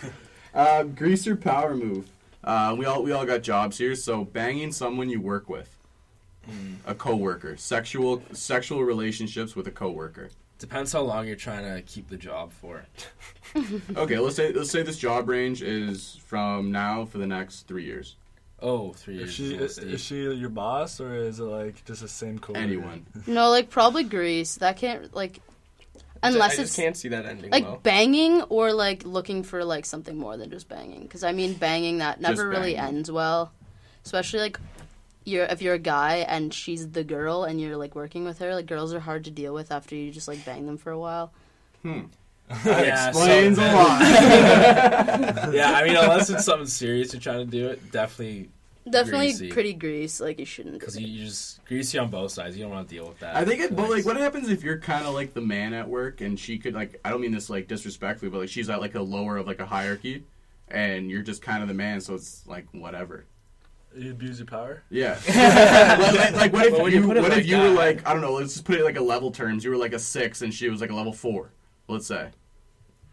Uh, 0.51 0.81
greaser 0.81 1.35
power 1.35 1.75
move. 1.75 2.09
Uh, 2.43 2.75
we 2.75 2.83
all 2.83 3.03
we 3.03 3.11
all 3.11 3.23
got 3.23 3.43
jobs 3.43 3.77
here, 3.77 3.93
so 3.93 4.25
banging 4.25 4.71
someone 4.71 5.07
you 5.07 5.21
work 5.21 5.47
with, 5.47 5.77
a 6.87 6.95
coworker, 6.95 7.55
sexual 7.55 8.23
sexual 8.31 8.83
relationships 8.83 9.55
with 9.55 9.67
a 9.67 9.71
coworker. 9.71 10.31
Depends 10.57 10.91
how 10.91 11.01
long 11.01 11.27
you're 11.27 11.35
trying 11.35 11.63
to 11.65 11.81
keep 11.83 12.09
the 12.09 12.17
job 12.17 12.51
for. 12.51 12.83
Okay, 13.95 14.17
let's 14.17 14.35
say 14.35 14.51
let's 14.51 14.71
say 14.71 14.81
this 14.81 14.97
job 14.97 15.29
range 15.29 15.61
is 15.61 16.19
from 16.25 16.71
now 16.71 17.05
for 17.05 17.19
the 17.19 17.27
next 17.27 17.67
three 17.67 17.83
years. 17.85 18.15
Oh, 18.61 18.93
three 18.93 19.21
Is 19.21 19.21
years. 19.21 19.33
she, 19.33 19.43
is 19.43 19.77
a 19.77 19.81
little 19.81 19.93
is, 19.93 19.93
is 19.95 20.01
she 20.01 20.33
your 20.33 20.49
boss 20.49 20.99
or 20.99 21.15
is 21.15 21.39
it 21.39 21.43
like 21.43 21.83
just 21.85 22.01
the 22.01 22.07
same 22.07 22.39
co 22.39 22.53
Anyone? 22.53 23.05
No, 23.27 23.49
like 23.49 23.69
probably 23.69 24.03
grease. 24.03 24.55
That 24.55 24.77
can't 24.77 25.13
like 25.15 25.39
unless 26.21 26.53
I 26.53 26.55
just 26.57 26.61
it's 26.61 26.75
can't 26.75 26.97
see 26.97 27.09
that 27.09 27.25
ending 27.25 27.51
like 27.51 27.63
well. 27.63 27.79
banging 27.83 28.41
or 28.43 28.73
like 28.73 29.05
looking 29.05 29.43
for 29.43 29.63
like 29.63 29.85
something 29.85 30.17
more 30.17 30.37
than 30.37 30.49
just 30.49 30.67
banging. 30.67 31.03
Because 31.03 31.23
I 31.23 31.31
mean, 31.31 31.53
banging 31.53 31.99
that 31.99 32.19
never 32.21 32.35
Just 32.35 32.57
really 32.57 32.75
ends 32.75 33.11
well, 33.11 33.51
especially 34.05 34.39
like 34.39 34.59
you're 35.25 35.45
if 35.45 35.61
you're 35.61 35.75
a 35.75 35.79
guy 35.79 36.17
and 36.17 36.53
she's 36.53 36.89
the 36.89 37.03
girl 37.03 37.43
and 37.43 37.61
you're 37.61 37.77
like 37.77 37.95
working 37.95 38.25
with 38.25 38.39
her. 38.39 38.53
Like 38.53 38.65
girls 38.65 38.93
are 38.93 38.99
hard 38.99 39.25
to 39.25 39.31
deal 39.31 39.53
with 39.53 39.71
after 39.71 39.95
you 39.95 40.11
just 40.11 40.27
like 40.27 40.43
bang 40.45 40.65
them 40.65 40.77
for 40.77 40.91
a 40.91 40.99
while. 40.99 41.31
Hmm. 41.83 42.01
Yeah, 42.65 43.09
Explains 43.09 43.57
so- 43.57 43.63
a 43.63 43.71
lot. 43.73 44.01
yeah, 45.53 45.73
I 45.75 45.83
mean, 45.83 45.95
unless 45.95 46.29
it's 46.29 46.45
something 46.45 46.67
serious 46.67 47.13
you're 47.13 47.21
trying 47.21 47.45
to 47.45 47.51
do 47.51 47.67
it, 47.67 47.91
definitely 47.91 48.49
Definitely 48.89 49.27
Greasy. 49.27 49.49
pretty 49.49 49.73
grease. 49.73 50.19
Like 50.19 50.39
you 50.39 50.45
shouldn't. 50.45 50.79
because 50.79 50.99
you, 50.99 51.05
you 51.05 51.25
just 51.25 51.63
greasy 51.65 51.99
on 51.99 52.09
both 52.09 52.31
sides. 52.31 52.57
You 52.57 52.63
don't 52.63 52.71
want 52.71 52.89
to 52.89 52.95
deal 52.95 53.07
with 53.07 53.19
that. 53.19 53.35
I 53.35 53.45
think 53.45 53.61
it, 53.61 53.75
but 53.75 53.89
like, 53.89 54.05
what 54.05 54.17
happens 54.17 54.49
if 54.49 54.63
you're 54.63 54.79
kind 54.79 55.05
of 55.05 55.13
like 55.13 55.33
the 55.33 55.41
man 55.41 55.73
at 55.73 55.87
work, 55.87 56.21
and 56.21 56.39
she 56.39 56.57
could 56.57 56.73
like, 56.73 56.99
I 57.05 57.09
don't 57.11 57.21
mean 57.21 57.31
this 57.31 57.49
like 57.49 57.67
disrespectfully, 57.67 58.31
but 58.31 58.39
like 58.39 58.49
she's 58.49 58.69
at 58.69 58.79
like 58.81 58.95
a 58.95 59.01
lower 59.01 59.37
of 59.37 59.45
like 59.47 59.59
a 59.59 59.65
hierarchy, 59.65 60.23
and 60.69 61.11
you're 61.11 61.21
just 61.21 61.41
kind 61.43 61.61
of 61.61 61.67
the 61.67 61.73
man, 61.75 62.01
so 62.01 62.15
it's 62.15 62.47
like 62.47 62.65
whatever. 62.71 63.25
You 63.95 64.11
abuse 64.11 64.39
your 64.39 64.45
power? 64.47 64.81
Yeah. 64.89 65.19
like, 65.99 66.13
like- 66.15 66.33
like, 66.35 66.53
what 66.53 66.65
if 66.65 66.77
But 66.77 66.91
you, 66.91 67.01
you 67.01 67.07
what 67.07 67.17
like 67.17 67.33
if 67.39 67.45
you 67.47 67.57
were 67.59 67.69
like 67.69 68.07
I 68.07 68.13
don't 68.13 68.21
know, 68.21 68.33
let's 68.33 68.53
just 68.53 68.65
put 68.65 68.75
it 68.79 68.85
like 68.85 68.97
a 68.97 69.03
level 69.03 69.29
terms. 69.29 69.63
You 69.63 69.69
were 69.71 69.77
like 69.77 69.93
a 69.93 69.99
six 69.99 70.41
and 70.41 70.51
she 70.53 70.69
was 70.69 70.81
like 70.81 70.89
a 70.89 70.95
level 70.95 71.13
four. 71.13 71.51
Let's 71.87 72.07
say. 72.07 72.29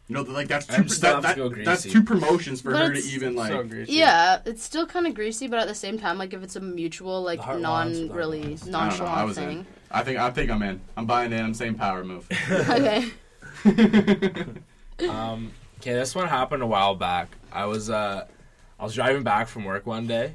You 0.08 0.14
know, 0.14 0.22
like 0.22 0.46
that's 0.46 0.66
two, 0.66 0.84
that, 0.84 1.22
that- 1.22 1.64
that's 1.64 1.82
two 1.82 2.02
promotions 2.04 2.60
for 2.60 2.70
But 2.70 2.86
her 2.86 2.94
to 2.94 3.00
even 3.00 3.34
like. 3.34 3.50
so. 3.50 3.66
Yeah, 3.88 4.40
it's 4.44 4.62
still 4.62 4.86
kind 4.86 5.06
of 5.06 5.14
greasy, 5.14 5.48
but 5.48 5.58
at 5.58 5.66
the 5.66 5.74
same 5.74 5.98
time, 5.98 6.16
like 6.16 6.32
if 6.32 6.42
it's 6.44 6.54
a 6.54 6.60
mutual, 6.60 7.22
like 7.22 7.40
non 7.44 7.60
wants, 7.62 7.98
really 8.14 8.40
wants. 8.40 8.62
I 8.62 8.64
don't 8.66 8.72
know. 8.72 8.78
I 8.78 8.86
nonchalant 8.88 9.28
in. 9.30 9.34
thing. 9.34 9.66
I 9.90 10.02
think 10.04 10.18
I 10.18 10.30
think 10.30 10.50
I'm 10.50 10.62
in. 10.62 10.80
I'm 10.96 11.06
buying 11.06 11.32
in. 11.32 11.40
I'm 11.44 11.54
saying 11.54 11.74
power 11.74 12.04
move. 12.04 12.28
okay. 12.50 13.10
Um, 15.10 15.52
okay, 15.80 15.92
this 15.92 16.14
one 16.14 16.26
happened 16.26 16.62
a 16.62 16.66
while 16.66 16.94
back. 16.94 17.28
I 17.52 17.66
was 17.66 17.90
uh, 17.90 18.26
I 18.80 18.84
was 18.84 18.94
driving 18.94 19.22
back 19.24 19.46
from 19.48 19.64
work 19.64 19.86
one 19.86 20.06
day, 20.06 20.34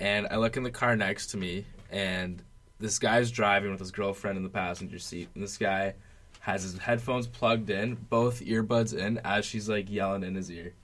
and 0.00 0.26
I 0.30 0.36
look 0.36 0.56
in 0.56 0.62
the 0.62 0.70
car 0.70 0.96
next 0.96 1.26
to 1.28 1.36
me, 1.36 1.66
and 1.90 2.42
this 2.80 2.98
guy's 2.98 3.30
driving 3.30 3.70
with 3.70 3.80
his 3.80 3.90
girlfriend 3.90 4.38
in 4.38 4.42
the 4.44 4.48
passenger 4.48 4.98
seat, 4.98 5.28
and 5.34 5.42
this 5.42 5.58
guy 5.58 5.92
has 6.42 6.64
his 6.64 6.76
headphones 6.76 7.28
plugged 7.28 7.70
in, 7.70 7.94
both 7.94 8.40
earbuds 8.40 8.92
in, 8.92 9.20
as 9.24 9.44
she's 9.44 9.68
like 9.68 9.88
yelling 9.88 10.24
in 10.24 10.34
his 10.34 10.50
ear. 10.50 10.74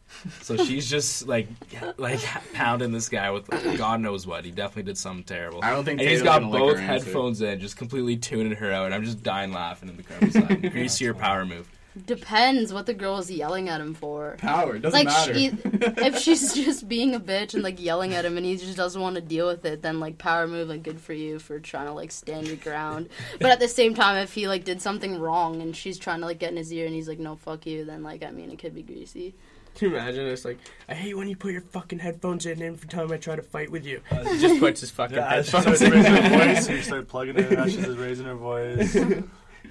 So 0.41 0.57
she's 0.65 0.89
just 0.89 1.27
like 1.27 1.49
like 1.99 2.21
pounding 2.53 2.93
this 2.93 3.09
guy 3.09 3.33
with 3.33 3.49
God 3.77 4.01
knows 4.01 4.25
what. 4.25 4.45
He 4.45 4.53
definitely 4.53 4.85
did 4.85 4.97
something 4.97 5.25
terrible. 5.25 5.59
I 5.65 5.71
don't 5.71 5.85
think 5.85 6.01
And 6.01 6.09
he's 6.09 6.23
Tatum's 6.23 6.53
got 6.53 6.59
both 6.59 6.79
headphones 6.79 7.43
in, 7.43 7.59
just 7.59 7.77
completely 7.77 8.17
tuning 8.17 8.53
her 8.53 8.71
out, 8.71 8.87
and 8.87 8.95
I'm 8.95 9.03
just 9.03 9.25
dying 9.25 9.53
laughing 9.53 9.89
in 9.89 9.97
the 9.97 10.05
car 10.05 10.21
beside 10.21 10.49
him. 10.49 10.61
Greasier 10.71 11.13
power 11.13 11.45
move. 11.45 11.69
Depends 12.07 12.73
what 12.73 12.87
the 12.87 12.95
girl 12.95 13.19
is 13.19 13.31
yelling 13.31 13.69
at 13.69 13.81
him 13.81 13.93
for. 13.95 14.37
Power 14.39 14.79
doesn't 14.79 14.97
Like 14.97 15.07
matter. 15.09 15.35
she, 15.35 15.47
if 16.05 16.19
she's 16.19 16.53
just 16.55 16.89
being 16.89 17.15
a 17.15 17.21
bitch 17.21 17.55
and 17.55 17.63
like 17.63 17.81
yelling 17.83 18.15
at 18.15 18.25
him 18.25 18.37
and 18.37 18.47
he 18.47 18.57
just 18.57 18.77
doesn't 18.77 19.01
want 19.01 19.17
to 19.17 19.21
deal 19.21 19.47
with 19.49 19.65
it, 19.65 19.83
then 19.83 19.99
like 19.99 20.17
power 20.19 20.47
move 20.47 20.69
like 20.69 20.83
good 20.85 21.01
for 21.01 21.13
you 21.13 21.39
for 21.39 21.59
trying 21.59 21.87
to 21.87 21.93
like 21.93 22.13
stand 22.13 22.47
your 22.47 22.57
ground. 22.57 23.09
But 23.41 23.51
at 23.51 23.59
the 23.59 23.67
same 23.69 23.95
time, 23.95 24.17
if 24.17 24.33
he 24.33 24.47
like 24.47 24.65
did 24.65 24.81
something 24.81 25.19
wrong 25.19 25.61
and 25.61 25.75
she's 25.75 25.99
trying 25.99 26.21
to 26.21 26.27
like 26.27 26.39
get 26.39 26.51
in 26.53 26.57
his 26.57 26.73
ear 26.73 26.87
and 26.87 26.95
he's 26.95 27.09
like, 27.09 27.19
no, 27.19 27.35
fuck 27.37 27.67
you, 27.67 27.85
then 27.85 28.03
like 28.05 28.23
I 28.23 28.31
mean 28.31 28.51
it 28.51 28.59
could 28.59 28.75
be 28.75 28.83
greasy. 28.83 29.35
Can 29.75 29.91
you 29.91 29.97
imagine? 29.97 30.27
It's 30.27 30.45
like, 30.45 30.59
I 30.89 30.95
hate 30.95 31.17
when 31.17 31.29
you 31.29 31.37
put 31.37 31.53
your 31.53 31.61
fucking 31.61 32.01
headphones 32.01 32.47
in 32.47 32.61
every 32.63 32.89
time 32.89 33.13
I 33.13 33.17
try 33.17 33.37
to 33.37 33.43
fight 33.43 33.71
with 33.71 33.87
you. 33.87 34.01
Uh, 34.11 34.25
he 34.25 34.39
just 34.41 34.59
puts 34.61 34.81
his 34.81 34.91
fucking 34.91 35.17
Yeah, 35.17 35.35
as 35.35 35.47
she 35.49 35.57
headphones 35.57 35.79
starts 35.79 35.83
in. 35.83 35.93
raising 36.05 36.13
her 36.23 36.55
voice, 36.55 36.69
you 36.69 36.83
start 36.83 37.09
plugging 37.09 37.37
it 37.39 37.53
in 37.53 37.59
as 37.61 37.73
she's 37.73 37.87
raising 37.87 38.27
her 38.27 38.35
voice. 38.35 38.97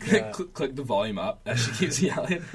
Yeah. 0.06 0.32
click, 0.34 0.54
click 0.54 0.76
the 0.76 0.84
volume 0.84 1.18
up 1.18 1.42
as 1.46 1.60
she 1.64 1.72
keeps 1.72 2.02
yelling. 2.02 2.44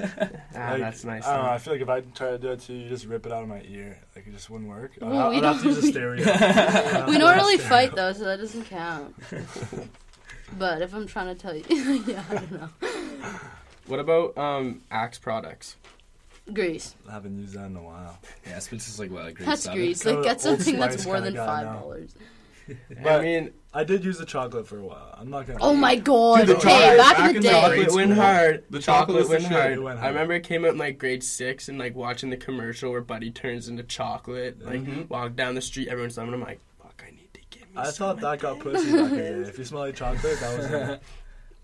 Ah, 0.55 0.71
Like, 0.71 0.81
that's 0.81 1.03
nice. 1.03 1.25
I 1.25 1.35
don't 1.35 1.45
know. 1.45 1.51
I 1.51 1.57
feel 1.57 1.73
like 1.73 1.81
if 1.81 1.89
I 1.89 2.01
try 2.01 2.31
to 2.31 2.37
do 2.37 2.51
it 2.51 2.59
too, 2.61 2.73
you 2.73 2.87
just 2.89 3.05
rip 3.05 3.25
it 3.25 3.31
out 3.31 3.41
of 3.43 3.49
my 3.49 3.61
ear. 3.67 3.97
Like 4.15 4.27
it 4.27 4.31
just 4.33 4.49
wouldn't 4.49 4.69
work. 4.69 4.91
I'd, 5.01 5.09
we 5.09 5.17
I'd 5.37 5.43
have 5.43 5.57
to 5.57 5.63
don't 5.63 5.75
use 5.75 5.83
a 5.83 5.87
stereo. 5.87 6.23
I'd 6.27 7.07
We 7.09 7.17
don't 7.17 7.35
really 7.35 7.57
fight 7.57 7.95
though, 7.95 8.13
so 8.13 8.23
that 8.25 8.37
doesn't 8.39 8.65
count. 8.65 9.15
but 10.57 10.81
if 10.83 10.93
I'm 10.93 11.07
trying 11.07 11.35
to 11.35 11.41
tell 11.41 11.55
you, 11.55 11.63
yeah, 12.07 12.23
I 12.29 12.33
don't 12.35 12.51
know. 12.51 12.69
What 13.87 13.99
about 13.99 14.37
um 14.37 14.81
Axe 14.91 15.17
products? 15.19 15.75
Grease. 16.51 16.93
I 17.07 17.13
haven't 17.13 17.39
used 17.39 17.53
that 17.53 17.65
in 17.65 17.75
a 17.75 17.81
while. 17.81 18.19
yeah, 18.45 18.57
it's 18.57 18.67
been 18.67 18.79
just 18.79 18.99
like 18.99 19.11
what, 19.11 19.23
like 19.23 19.35
grade 19.35 19.47
That's 19.47 19.67
grease. 19.67 20.05
Like 20.05 20.23
get 20.23 20.41
something 20.41 20.77
that's 20.77 21.05
more 21.05 21.21
than 21.21 21.35
five 21.35 21.65
dollars. 21.65 22.13
I 23.05 23.21
mean, 23.21 23.51
I 23.73 23.83
did 23.83 24.03
use 24.05 24.17
the 24.17 24.25
chocolate 24.25 24.67
for 24.67 24.77
a 24.79 24.83
while. 24.83 25.15
I'm 25.17 25.29
not 25.29 25.47
gonna. 25.47 25.59
Oh 25.61 25.73
my 25.73 25.95
god. 25.95 26.39
Dude, 26.39 26.47
the 26.47 26.57
okay, 26.57 26.69
chocolate 26.69 26.97
back, 26.97 27.17
back 27.17 27.29
in 27.31 27.35
in 27.37 27.41
the 27.43 27.49
the 27.49 27.53
day. 27.53 27.67
grade 27.67 27.79
chocolate 27.87 27.95
went 27.95 28.11
school. 28.11 28.23
hard. 28.23 28.63
The 28.69 28.79
chocolate 28.79 28.83
chocolate 28.83 29.17
was 29.17 29.27
the 29.27 29.31
went 29.33 29.43
shit. 29.43 29.51
hard. 29.51 29.73
It 29.73 29.81
went 29.83 29.97
I 29.97 30.01
hard. 30.01 30.13
remember 30.13 30.33
it 30.35 30.43
came 30.43 30.65
out 30.65 30.71
in 30.71 30.77
like 30.77 30.97
grade 30.97 31.23
six 31.23 31.69
and 31.69 31.77
like 31.79 31.95
watching 31.95 32.29
the 32.29 32.37
commercial 32.37 32.91
where 32.91 33.01
Buddy 33.01 33.31
turns 33.31 33.67
into 33.67 33.83
chocolate. 33.83 34.63
Like 34.63 34.83
Mhm. 34.83 35.09
walk 35.09 35.35
down 35.35 35.55
the 35.55 35.61
street, 35.61 35.87
everyone's 35.89 36.17
loving. 36.17 36.33
I'm 36.35 36.41
like, 36.41 36.59
fuck, 36.81 37.03
I 37.07 37.11
need 37.11 37.33
to 37.33 37.39
get 37.49 37.61
me. 37.73 37.77
I 37.77 37.85
some 37.85 38.17
thought 38.17 38.19
that 38.21 38.39
got 38.39 38.59
pussy 38.59 38.91
back 38.91 38.99
in 39.01 39.09
the 39.09 39.15
day. 39.17 39.27
If 39.49 39.57
you 39.57 39.65
smell 39.65 39.81
like 39.81 39.95
chocolate, 39.95 40.39
that 40.39 40.57
was 40.57 40.65
it. 40.71 41.01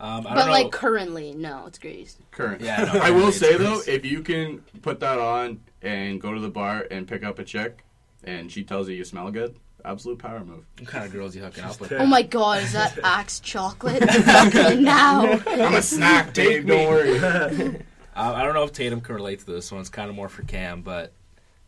Um, 0.01 0.19
I 0.27 0.29
don't 0.29 0.35
But 0.35 0.45
know. 0.45 0.51
like 0.53 0.71
currently, 0.71 1.33
no, 1.33 1.65
it's 1.67 1.77
grease. 1.77 2.15
Current. 2.31 2.61
Yeah, 2.61 2.89
no, 2.93 3.01
I 3.01 3.09
will 3.11 3.27
it's 3.27 3.37
say 3.39 3.57
grease. 3.57 3.85
though, 3.85 3.91
if 3.91 4.05
you 4.05 4.21
can 4.21 4.59
put 4.81 5.01
that 5.01 5.19
on 5.19 5.59
and 5.81 6.21
go 6.21 6.33
to 6.33 6.39
the 6.39 6.47
bar 6.49 6.87
and 6.89 7.05
pick 7.05 7.21
up 7.21 7.37
a 7.37 7.43
chick, 7.43 7.83
and 8.23 8.51
she 8.51 8.63
tells 8.63 8.89
you 8.89 8.95
you 8.95 9.03
smell 9.05 9.29
good, 9.31 9.55
absolute 9.85 10.19
power 10.19 10.39
move. 10.43 10.65
what 10.77 10.89
kind 10.89 11.05
of 11.05 11.11
girls 11.11 11.35
you 11.35 11.41
hooking 11.43 11.63
up 11.63 11.79
with? 11.79 11.91
Oh 11.93 12.05
my 12.05 12.21
god, 12.21 12.63
is 12.63 12.73
that 12.73 12.97
Axe 13.03 13.39
chocolate? 13.39 14.03
Fuck 14.11 14.53
now. 14.79 15.39
I'm 15.47 15.75
a 15.75 15.81
snack, 15.81 16.33
Dave. 16.33 16.65
Don't 16.67 16.87
worry. 16.89 17.17
Um, 17.19 17.77
I 18.15 18.43
don't 18.43 18.53
know 18.53 18.63
if 18.63 18.73
Tatum 18.73 18.99
can 19.01 19.15
relate 19.15 19.39
to 19.39 19.45
this 19.45 19.71
one. 19.71 19.79
It's 19.81 19.89
kind 19.89 20.09
of 20.09 20.15
more 20.15 20.27
for 20.29 20.43
Cam, 20.43 20.81
but 20.81 21.13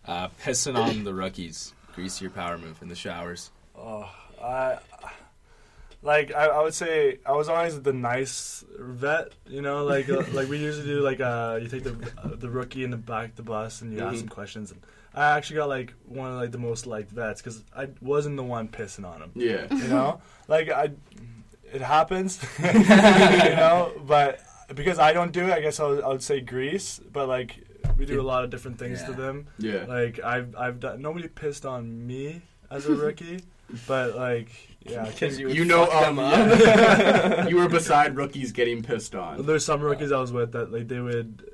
uh, 0.06 0.28
pissing 0.44 0.76
on 0.76 1.04
the 1.06 1.14
rookies, 1.14 1.74
greasier 1.96 2.30
power 2.30 2.58
move 2.58 2.82
in 2.82 2.90
the 2.90 2.96
showers. 2.96 3.52
Oh, 3.78 4.10
I 4.44 4.80
like 6.04 6.34
I, 6.34 6.48
I 6.48 6.62
would 6.64 6.74
say 6.74 7.20
I 7.26 7.32
was 7.34 7.48
always 7.48 7.80
the 7.82 7.94
nice 7.94 8.66
vet, 8.80 9.32
you 9.48 9.62
know, 9.62 9.86
like 9.86 10.10
uh, 10.10 10.24
like 10.34 10.50
we 10.50 10.58
usually 10.58 10.88
do. 10.88 11.00
Like 11.02 11.22
uh, 11.22 11.60
you 11.62 11.68
take 11.70 11.84
the 11.84 11.96
uh, 12.18 12.30
the 12.36 12.50
rookie 12.50 12.84
in 12.84 12.90
the 12.92 12.98
back 12.98 13.30
of 13.30 13.36
the 13.36 13.44
bus 13.44 13.82
and 13.82 13.94
you 13.94 14.00
ask 14.02 14.18
Mhm. 14.18 14.22
him 14.24 14.28
questions. 14.30 14.72
And 14.72 14.82
I 15.14 15.38
actually 15.38 15.58
got 15.58 15.70
like 15.70 15.94
one 16.06 16.32
of 16.32 16.38
like 16.40 16.52
the 16.52 16.58
most 16.58 16.88
liked 16.88 17.12
vets 17.12 17.42
because 17.42 17.64
I 17.76 17.90
wasn't 18.02 18.38
the 18.38 18.44
one 18.44 18.68
pissing 18.70 19.06
on 19.06 19.22
him. 19.22 19.32
Yeah. 19.36 19.74
You 19.74 19.88
know, 19.88 20.22
like 20.48 20.70
I, 20.70 20.92
it 21.74 21.82
happens, 21.82 22.42
you 22.64 22.74
know, 22.74 23.92
but 24.06 24.40
because 24.74 25.00
I 25.00 25.12
don't 25.14 25.32
do 25.34 25.48
it, 25.48 25.52
I 25.52 25.60
guess 25.62 25.80
I 25.80 25.88
would, 25.88 26.04
I 26.04 26.08
would 26.08 26.24
say 26.24 26.40
grease. 26.40 27.00
But 27.12 27.28
like 27.28 27.58
we 27.98 28.06
do 28.06 28.22
a 28.22 28.24
lot 28.24 28.44
of 28.44 28.50
different 28.50 28.78
things 28.80 29.04
to 29.04 29.12
them. 29.14 29.48
Yeah. 29.58 29.86
Like 29.88 30.20
I've 30.24 30.56
I've 30.56 30.80
done 30.80 31.02
nobody 31.02 31.28
pissed 31.28 31.66
on 31.66 32.08
me 32.08 32.42
as 32.70 32.86
a 32.86 32.96
rookie, 32.96 33.42
but 33.88 34.16
like 34.16 34.50
yeah, 34.86 35.04
I 35.04 35.10
Because 35.10 35.38
you, 35.38 35.50
You 35.50 35.66
know, 35.66 35.86
fuck 35.86 36.08
um, 36.08 36.16
them 36.16 36.26
up. 36.26 37.50
you 37.50 37.58
were 37.58 37.70
beside 37.70 38.16
rookies 38.16 38.52
getting 38.52 38.82
pissed 38.82 39.14
on. 39.14 39.46
there's 39.46 39.66
some 39.66 39.82
rookies 39.82 40.12
I 40.12 40.20
was 40.20 40.32
with 40.32 40.54
that 40.54 40.72
like 40.72 40.88
they 40.88 41.00
would 41.02 41.51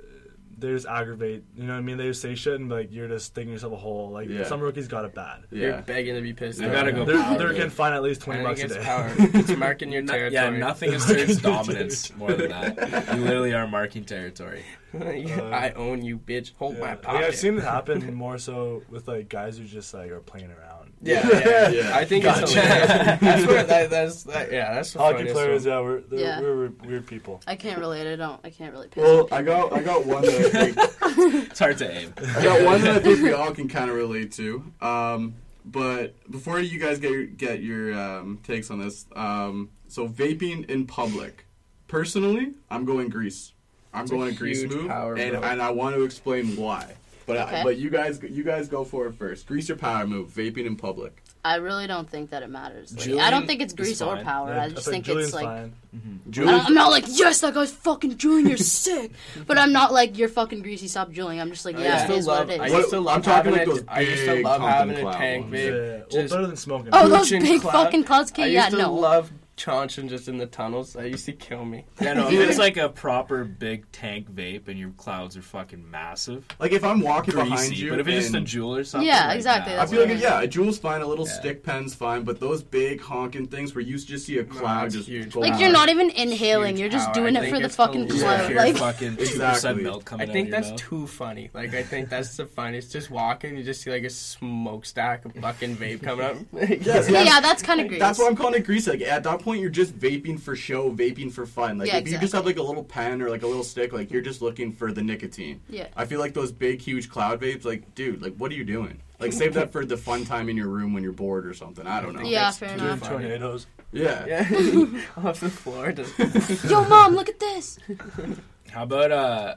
they 0.60 0.70
just 0.70 0.88
aggravate. 0.88 1.44
You 1.56 1.64
know 1.64 1.74
what 1.74 1.80
I 1.80 1.82
mean? 1.82 1.98
They 1.98 2.08
just 2.08 2.22
say 2.22 2.34
shit 2.36 2.60
and 2.60 2.70
like 2.70 2.92
you're 2.92 3.08
just 3.08 3.34
digging 3.36 3.54
yourself 3.54 3.74
a 3.74 3.78
hole. 3.78 4.10
Like 4.10 4.28
Yeah. 4.30 4.44
some 4.46 4.60
rookies 4.60 4.88
got 4.88 5.06
it 5.06 5.14
bad. 5.14 5.44
You're 5.52 5.70
Yeah. 5.70 5.82
begging 5.82 6.16
to 6.16 6.22
be 6.22 6.34
pissed. 6.34 6.60
You 6.60 6.68
off. 6.68 6.74
gotta 6.74 6.92
go 6.92 7.06
They're, 7.06 7.22
power, 7.22 7.38
they're 7.38 7.54
getting 7.54 7.70
fined 7.70 7.94
at 7.96 8.02
least 8.04 8.22
twenty 8.22 8.44
bucks 8.44 8.62
a 8.64 8.68
day. 8.70 8.82
power. 8.84 9.12
It's 9.18 9.50
marking 9.56 9.92
your 9.92 10.02
territory. 10.04 10.34
yeah, 10.34 10.50
nothing 10.50 10.94
asserts 10.94 11.38
dominance 11.42 12.16
more 12.16 12.34
than 12.34 12.50
that. 12.50 13.16
You 13.16 13.24
literally 13.24 13.54
are 13.54 13.68
marking 13.68 14.04
territory. 14.04 14.64
Uh, 14.98 15.04
I 15.52 15.72
own 15.76 16.02
you, 16.04 16.18
bitch. 16.18 16.54
Hold 16.58 16.76
Yeah. 16.76 16.80
my 16.80 16.90
Like, 16.92 17.02
pocket. 17.02 17.26
I've 17.26 17.36
seen 17.36 17.58
it 17.58 17.64
happen 17.64 18.14
more 18.16 18.38
so 18.38 18.84
with 18.90 19.08
like 19.08 19.28
guys 19.30 19.58
who 19.58 19.66
just 19.66 19.94
like 19.94 20.10
are 20.12 20.22
playing 20.22 20.50
around. 20.50 20.77
Yeah, 21.02 21.28
yeah, 21.30 21.70
Yeah. 21.70 21.92
I 21.96 22.06
think 22.06 22.24
Gotcha. 22.24 22.44
it's 22.44 22.54
hilarious. 22.54 22.88
That's 23.22 23.46
where 23.46 23.64
that, 23.64 23.90
that's 23.92 24.24
that, 24.24 24.52
yeah, 24.52 24.74
that's 24.74 24.94
the 24.94 25.00
Hockey 25.00 25.26
players, 25.32 25.66
one. 25.66 25.74
yeah, 25.74 25.80
we're 25.82 26.00
they're, 26.02 26.20
Yeah. 26.20 26.42
we're, 26.42 26.56
we're 26.56 26.88
weird 26.88 27.06
people. 27.08 27.42
I 27.46 27.56
can't 27.56 27.80
relate. 27.80 28.12
I 28.12 28.16
don't. 28.16 28.40
I 28.44 28.50
can't 28.50 28.74
really. 28.74 28.88
Piss 28.88 29.04
Well, 29.04 29.28
I 29.32 29.42
got 29.44 29.74
I 29.74 29.82
got 29.84 30.06
one 30.06 30.24
that 30.24 30.34
I 30.56 30.72
think 30.72 31.48
It's 31.52 31.60
hard 31.60 31.78
to 31.80 31.92
aim. 31.92 32.14
I 32.18 32.44
got 32.44 32.66
one 32.66 32.82
that 32.82 32.96
I 32.96 33.00
think 33.00 33.22
we 33.22 33.32
all 33.32 33.52
can 33.54 33.68
kind 33.68 33.90
of 33.92 33.96
relate 33.96 34.32
to. 34.34 34.64
Um, 34.82 35.36
but 35.66 36.16
before 36.32 36.60
you 36.60 36.80
guys 36.80 36.98
get 37.00 37.12
your, 37.12 37.26
get 37.26 37.62
your 37.62 37.94
um, 37.94 38.40
takes 38.44 38.72
on 38.72 38.80
this, 38.80 39.06
um, 39.16 39.70
so 39.88 40.08
vaping 40.08 40.70
in 40.70 40.88
public. 40.88 41.46
Personally, 41.88 42.54
I'm 42.72 42.86
going 42.86 43.10
grease. 43.10 43.54
I'm 43.94 44.04
It's 44.04 44.12
going 44.12 44.34
a 44.34 44.38
Grease 44.38 44.62
huge 44.62 44.72
move, 44.72 44.90
and, 44.92 45.34
move. 45.34 45.44
and 45.44 45.62
I 45.62 45.70
want 45.72 45.96
to 45.96 46.04
explain 46.04 46.56
why. 46.58 46.94
But 47.28 47.38
I, 47.38 47.62
but 47.64 47.78
you 47.78 47.90
guys 47.90 48.20
you 48.24 48.44
guys 48.44 48.70
go 48.70 48.86
for 48.86 49.06
it 49.08 49.14
first. 49.16 49.46
Grease 49.48 49.68
your 49.68 49.78
power 49.78 50.08
move. 50.08 50.30
Vaping 50.30 50.66
in 50.66 50.78
public. 50.78 51.22
I 51.44 51.56
really 51.56 51.86
don't 51.86 52.10
think 52.10 52.30
that 52.32 52.42
it 52.42 52.50
matters. 52.50 52.94
Like, 52.98 53.20
I 53.20 53.30
don't 53.30 53.46
think 53.46 53.62
it's 53.62 53.74
grease 53.74 54.02
or 54.02 54.18
power. 54.18 54.54
Yeah, 54.54 54.64
I 54.64 54.70
just 54.70 54.88
think 54.88 55.06
Juuling's 55.06 55.26
it's 55.26 55.34
like. 55.34 55.46
fine. 55.46 55.74
Mm-hmm. 55.96 56.16
I 56.28 56.32
Juuling, 56.32 56.46
don't, 56.52 56.66
I'm 56.68 56.74
not 56.74 56.92
like 56.92 57.04
yes, 57.08 57.42
that 57.42 57.54
guy's 57.54 57.72
fucking 57.72 58.16
Juuling. 58.18 58.48
You're 58.48 58.58
sick, 58.84 59.12
but 59.46 59.58
I'm 59.58 59.72
not 59.74 59.92
like 59.92 60.18
you're 60.18 60.30
fucking 60.30 60.62
greasy. 60.62 60.88
Stop 60.88 61.12
Juuling. 61.12 61.40
I'm 61.42 61.50
just 61.50 61.66
like 61.66 61.78
yeah, 61.78 62.08
used 62.10 62.28
it 62.28 62.30
love, 62.30 62.48
what 62.48 62.56
it 62.56 62.62
I 62.62 62.66
is. 62.68 62.72
What- 62.72 62.78
used 62.80 62.90
to 62.92 63.00
love 63.02 63.16
I'm 63.18 63.22
talking 63.22 63.54
having 63.54 63.54
like 63.54 63.68
a, 63.68 63.82
those 63.82 63.84
I 63.90 64.00
used 64.02 64.26
to 64.26 64.34
big 64.36 64.46
love 64.46 64.60
Compton 64.62 64.90
having 64.90 65.08
a 65.08 65.12
tank 65.14 65.44
ones. 65.46 65.56
Yeah, 65.64 65.72
well, 66.20 66.28
better 66.30 66.48
than 66.48 66.56
smoking. 66.58 66.90
Oh, 66.94 67.08
those 67.10 67.30
big 67.30 67.62
cloud. 67.62 67.72
fucking 67.72 68.04
clouds. 68.06 68.32
I 68.32 68.34
Okay, 68.36 68.44
used 68.44 68.54
yeah, 68.54 68.70
to 68.70 68.78
no. 68.78 68.94
love 68.94 69.32
chaunching 69.58 70.08
just 70.08 70.28
in 70.30 70.38
the 70.38 70.46
tunnels. 70.46 70.94
That 70.94 71.10
used 71.10 71.26
to 71.26 71.34
kill 71.34 71.66
me. 71.66 71.86
Yeah, 72.02 72.14
no, 72.14 72.30
if 72.30 72.40
it's 72.50 72.58
like 72.60 72.78
a 72.78 72.88
proper 72.90 73.44
big 73.44 73.92
tank 73.92 74.32
vape 74.32 74.68
and 74.68 74.80
your 74.80 74.92
clouds 74.92 75.36
are 75.36 75.42
fucking 75.42 75.90
massive, 75.90 76.46
like 76.60 76.72
if 76.72 76.84
I'm 76.84 77.02
walking 77.02 77.34
behind 77.36 77.76
you, 77.78 77.90
But 77.90 78.00
if 78.00 78.08
it's 78.08 78.30
just 78.32 78.36
a 78.36 78.40
Juul 78.42 78.80
or 78.80 78.84
something, 78.84 79.08
Yeah, 79.08 79.28
like, 79.28 79.36
exactly, 79.38 79.76
nah, 79.76 79.82
I 79.82 79.86
feel 79.88 80.00
like 80.02 80.10
what 80.10 80.20
yeah, 80.20 80.42
a 80.42 80.48
Juul's 80.48 80.78
fine, 80.78 81.02
a 81.02 81.08
little 81.08 81.28
Yeah. 81.28 81.34
stick 81.34 81.64
pen's 81.64 81.94
fine, 81.96 82.24
but 82.24 82.40
those 82.40 82.62
big 82.64 83.02
honking 83.02 83.48
things 83.48 83.74
where 83.76 83.82
you 83.84 83.98
just 83.98 84.26
see 84.28 84.38
a 84.38 84.44
cloud 84.46 84.86
it's 84.86 84.96
just 84.96 85.08
huge. 85.10 85.34
go 85.34 85.40
Like 85.42 85.54
out. 85.54 85.60
you're 85.60 85.72
not 85.72 85.90
even 85.90 86.12
inhaling. 86.12 86.76
Huge 86.78 86.80
You're 86.80 86.90
just 86.90 87.08
power. 87.08 87.16
doing 87.16 87.36
it 87.36 87.50
for 87.50 87.60
the 87.60 87.68
fucking 87.70 88.08
cloud. 88.10 88.20
clout. 88.22 88.48
pure 88.48 88.60
Like 88.60 88.78
fucking 88.78 89.14
Exactly. 89.20 89.40
percent 89.54 89.82
milk 89.84 90.14
I 90.14 90.26
think 90.28 90.52
that's 90.52 90.70
mouth. 90.70 90.80
too 90.80 91.08
funny. 91.08 91.50
Like 91.54 91.74
I 91.74 91.82
think 91.84 92.10
that's 92.10 92.38
the 92.38 92.46
funniest. 92.46 92.92
Just 92.94 93.10
walking, 93.10 93.58
you 93.58 93.64
just 93.64 93.82
see 93.82 93.90
like 93.92 94.04
a 94.04 94.10
smokestack 94.10 95.26
of 95.26 95.34
fucking 95.34 95.76
vape 95.78 96.04
coming 96.04 96.26
up. 96.26 96.38
Yes, 96.88 97.10
yeah, 97.10 97.24
yes. 97.24 97.42
that's 97.42 97.64
kind 97.64 97.82
of 97.82 97.88
grease. 97.88 98.00
That's 98.00 98.20
why 98.20 98.28
I'm 98.28 98.36
calling 98.36 98.56
it 98.56 98.66
greasy. 98.66 98.92
Like 98.92 99.02
at 99.02 99.24
that 99.24 99.40
point, 99.40 99.47
you're 99.56 99.70
just 99.70 99.98
vaping 99.98 100.40
for 100.40 100.56
show, 100.56 100.92
vaping 100.92 101.32
for 101.32 101.46
fun. 101.46 101.78
Like 101.78 101.88
Yeah, 101.88 101.98
if 101.98 102.10
you 102.10 102.18
just 102.18 102.34
have 102.34 102.46
like 102.46 102.58
a 102.58 102.62
little 102.64 102.84
pen 102.84 103.22
or 103.22 103.30
like 103.30 103.44
a 103.44 103.48
little 103.48 103.64
stick, 103.64 103.94
like 103.94 104.12
you're 104.12 104.22
just 104.22 104.42
looking 104.42 104.72
for 104.72 104.92
the 104.92 105.02
nicotine. 105.02 105.62
Yeah. 105.70 105.88
I 105.96 106.06
feel 106.06 106.20
like 106.20 106.34
those 106.34 106.52
big, 106.52 106.82
huge 106.82 107.10
cloud 107.10 107.40
vapes, 107.42 107.66
like 107.66 107.96
dude, 107.96 108.22
like 108.22 108.36
what 108.36 108.52
are 108.52 108.56
you 108.56 108.64
doing? 108.66 109.02
Like 109.20 109.34
save 109.34 109.54
that 109.56 109.72
for 109.72 109.86
the 109.86 109.98
fun 109.98 110.26
time 110.26 110.50
in 110.50 110.58
your 110.58 110.68
room 110.68 110.94
when 110.94 111.02
you're 111.04 111.12
bored 111.14 111.48
or 111.48 111.54
something. 111.54 111.88
I 111.88 112.02
don't 112.02 112.14
know. 112.14 112.22
Yeah, 112.22 112.46
That's 112.46 112.58
fair 112.58 112.74
enough. 112.74 113.00
funny. 113.00 113.24
Tornadoes. 113.24 113.68
Yeah. 113.92 114.26
Yeah, 114.28 115.02
off 115.18 115.40
the 115.40 115.50
floor. 115.50 115.92
Yo, 116.70 116.84
mom, 116.88 117.16
look 117.16 117.30
at 117.30 117.40
this. 117.40 117.80
How 118.70 118.84
about 118.84 119.12
uh, 119.12 119.56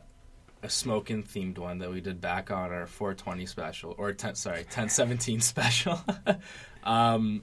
a 0.63 0.71
smoking 0.71 1.23
themed 1.25 1.59
one 1.59 1.79
that 1.79 1.91
we 1.91 2.01
did 2.01 2.21
back 2.21 2.51
on 2.51 2.71
our 2.71 2.87
420 2.87 3.45
special 3.47 3.95
or 3.99 4.13
10 4.13 4.37
sorry 4.37 4.59
1017 4.59 5.41
special? 5.41 6.01
um, 6.85 7.43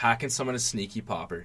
packing 0.00 0.30
someone 0.30 0.56
a 0.56 0.58
sneaky 0.58 1.02
popper. 1.02 1.44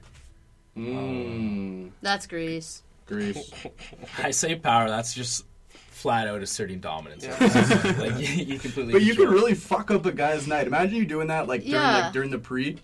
Mmm. 0.78 1.90
That's 2.02 2.26
grease. 2.26 2.84
Grease. 3.06 3.52
I 4.18 4.32
say 4.32 4.56
power. 4.56 4.88
That's 4.88 5.14
just 5.14 5.44
flat 5.68 6.30
out 6.30 6.42
asserting 6.42 6.80
dominance. 6.80 7.26
Yeah. 7.26 7.96
like 8.00 8.18
you, 8.18 8.46
you 8.46 8.58
completely. 8.60 8.94
But 8.94 9.02
you 9.02 9.14
control- 9.14 9.28
could 9.28 9.34
really 9.36 9.54
fuck 9.56 9.92
up 9.92 10.06
a 10.06 10.12
guy's 10.14 10.48
night. 10.48 10.68
Imagine 10.68 10.96
you 10.96 11.06
doing 11.06 11.28
that 11.28 11.48
like 11.50 11.62
during 11.64 11.74
Yeah. 11.74 12.04
like 12.04 12.14
during 12.14 12.30
the 12.32 12.40
pre, 12.40 12.78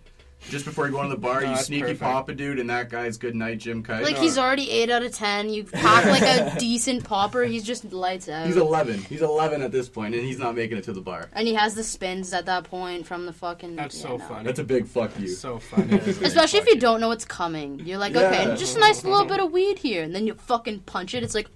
just 0.49 0.65
before 0.65 0.85
you 0.87 0.91
go 0.91 0.99
on 0.99 1.09
the 1.09 1.15
bar, 1.17 1.41
No, 1.41 1.47
you 1.49 1.53
that's 1.55 1.67
sneaky 1.67 1.81
perfect. 1.83 2.01
pop 2.01 2.29
a 2.29 2.33
dude, 2.33 2.59
and 2.59 2.69
that 2.69 2.89
guy's 2.89 3.17
good 3.17 3.35
night, 3.35 3.59
Jim 3.59 3.83
Kite. 3.83 4.03
Like 4.03 4.17
he's 4.17 4.37
already 4.37 4.69
eight 4.69 4.89
out 4.89 5.03
of 5.03 5.13
ten. 5.13 5.49
You 5.49 5.63
pack 5.63 6.05
like 6.05 6.21
a 6.23 6.55
decent 6.59 7.03
popper. 7.03 7.43
He's 7.43 7.63
just 7.63 7.91
lights 7.93 8.27
out. 8.27 8.47
He's 8.47 8.57
11. 8.57 8.99
He's 9.03 9.21
11 9.21 9.61
at 9.61 9.71
this 9.71 9.87
point, 9.89 10.15
and 10.15 10.23
he's 10.23 10.39
not 10.39 10.55
making 10.55 10.77
it 10.77 10.83
to 10.85 10.93
the 10.93 11.01
bar. 11.01 11.29
and 11.33 11.47
he 11.47 11.53
has 11.53 11.75
the 11.75 11.83
spins 11.83 12.33
at 12.33 12.45
that 12.47 12.63
point 12.65 13.05
from 13.05 13.25
the 13.25 13.33
fucking. 13.33 13.75
That's 13.75 13.95
yeah, 13.95 14.01
so 14.09 14.17
no. 14.17 14.25
funny. 14.25 14.43
That's 14.45 14.59
a 14.59 14.63
big 14.63 14.87
fuck 14.87 15.11
you. 15.19 15.27
so 15.27 15.59
funny. 15.59 15.95
Especially 15.99 16.59
if 16.59 16.67
you 16.67 16.77
don't 16.79 16.99
know 17.01 17.07
what's 17.09 17.25
coming. 17.25 17.79
You're 17.85 17.97
like, 17.99 18.13
Yeah. 18.13 18.21
okay, 18.27 18.45
just 18.57 18.77
a 18.77 18.79
nice 18.79 19.03
little 19.03 19.25
bit 19.25 19.39
of 19.39 19.51
weed 19.51 19.79
here, 19.79 20.03
and 20.03 20.13
then 20.15 20.25
you 20.27 20.33
fucking 20.33 20.79
punch 20.81 21.13
it. 21.13 21.23
It's 21.23 21.35
like, 21.35 21.47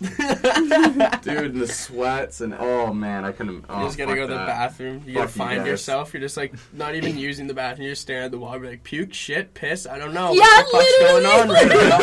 Dude, 0.00 0.10
and 1.52 1.60
the 1.60 1.68
sweats, 1.70 2.40
and 2.40 2.54
oh 2.54 2.92
man, 2.92 3.24
I 3.24 3.32
couldn't. 3.32 3.64
Oh, 3.68 3.80
You 3.80 3.86
just 3.86 4.00
oh, 4.00 4.04
gotta 4.04 4.16
go 4.16 4.22
to 4.26 4.32
the 4.32 4.38
that. 4.38 4.46
bathroom. 4.46 5.02
You 5.06 5.14
gotta 5.14 5.28
Fuck 5.28 5.34
you 5.36 5.38
find 5.44 5.58
guys. 5.60 5.66
yourself. 5.68 6.12
You're 6.14 6.20
just 6.20 6.36
like 6.36 6.54
not 6.72 6.94
even 6.94 7.18
using 7.18 7.46
the 7.46 7.54
bathroom. 7.54 7.84
You're 7.86 7.92
just 7.92 8.02
staring 8.06 8.26
at 8.26 8.30
the 8.30 8.38
wall. 8.38 8.56
You're 8.56 8.70
like 8.70 8.84
puke, 8.84 9.12
shit, 9.12 9.52
piss. 9.52 9.84
I 9.84 9.98
don't 9.98 10.14
know. 10.14 10.32
Yeah, 10.32 10.42
what 10.42 10.66
the 10.66 10.78
fuck's 10.78 10.98
going 11.00 11.26
on 11.26 11.48
right 11.48 11.68
now? 11.68 11.98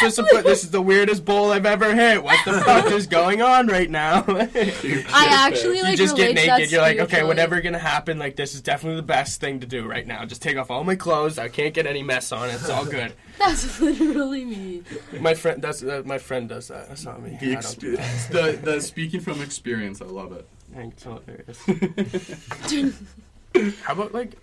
this, 0.00 0.02
is 0.02 0.16
the, 0.16 0.42
this 0.42 0.64
is 0.64 0.70
the 0.70 0.80
weirdest 0.80 1.26
bowl 1.26 1.52
I've 1.52 1.66
ever 1.66 1.94
hit. 1.94 2.24
What 2.24 2.42
the 2.46 2.54
fuck 2.62 2.90
is 2.90 3.06
going 3.06 3.42
on 3.42 3.66
right 3.66 3.90
now? 3.90 4.24
I 4.28 5.26
actually 5.30 5.82
like 5.82 5.90
you 5.92 5.96
just 5.98 6.16
get 6.16 6.34
naked. 6.34 6.72
You're 6.72 6.80
like, 6.80 6.96
okay, 6.96 7.04
spiritually. 7.04 7.28
whatever 7.28 7.60
gonna 7.60 7.78
happen. 7.78 8.18
Like 8.18 8.36
this 8.36 8.54
is 8.54 8.62
definitely 8.62 8.96
the 8.96 9.06
best 9.06 9.42
thing 9.42 9.60
to 9.60 9.66
do 9.66 9.86
right 9.86 10.06
now. 10.06 10.24
Just 10.24 10.40
take 10.40 10.56
off 10.56 10.70
all 10.70 10.84
my 10.84 10.96
clothes. 10.96 11.38
I 11.38 11.48
can't 11.48 11.74
get 11.74 11.86
any 11.86 12.02
mess 12.02 12.32
on 12.32 12.48
it. 12.48 12.54
It's 12.54 12.70
all 12.70 12.86
good. 12.86 13.12
That's 13.38 13.78
literally 13.78 14.46
me. 14.46 14.82
My 15.20 15.34
friend, 15.34 15.60
that's 15.60 15.82
uh, 15.82 16.02
my 16.04 16.18
friend 16.18 16.48
does 16.48 16.68
that. 16.68 16.88
That's 16.88 17.04
not 17.04 17.22
me. 17.22 17.36
The, 17.40 17.56
I 17.56 17.60
don't 17.60 17.78
do 17.78 17.96
that. 17.96 18.04
exp- 18.04 18.28
the 18.28 18.70
the 18.70 18.80
speaking 18.80 19.20
from 19.20 19.42
experience, 19.42 20.00
I 20.00 20.04
love 20.04 20.32
it. 20.32 20.46
Thanks, 20.72 21.02
hilarious. 21.02 21.58
How 23.82 23.94
about 23.94 24.14
like 24.14 24.36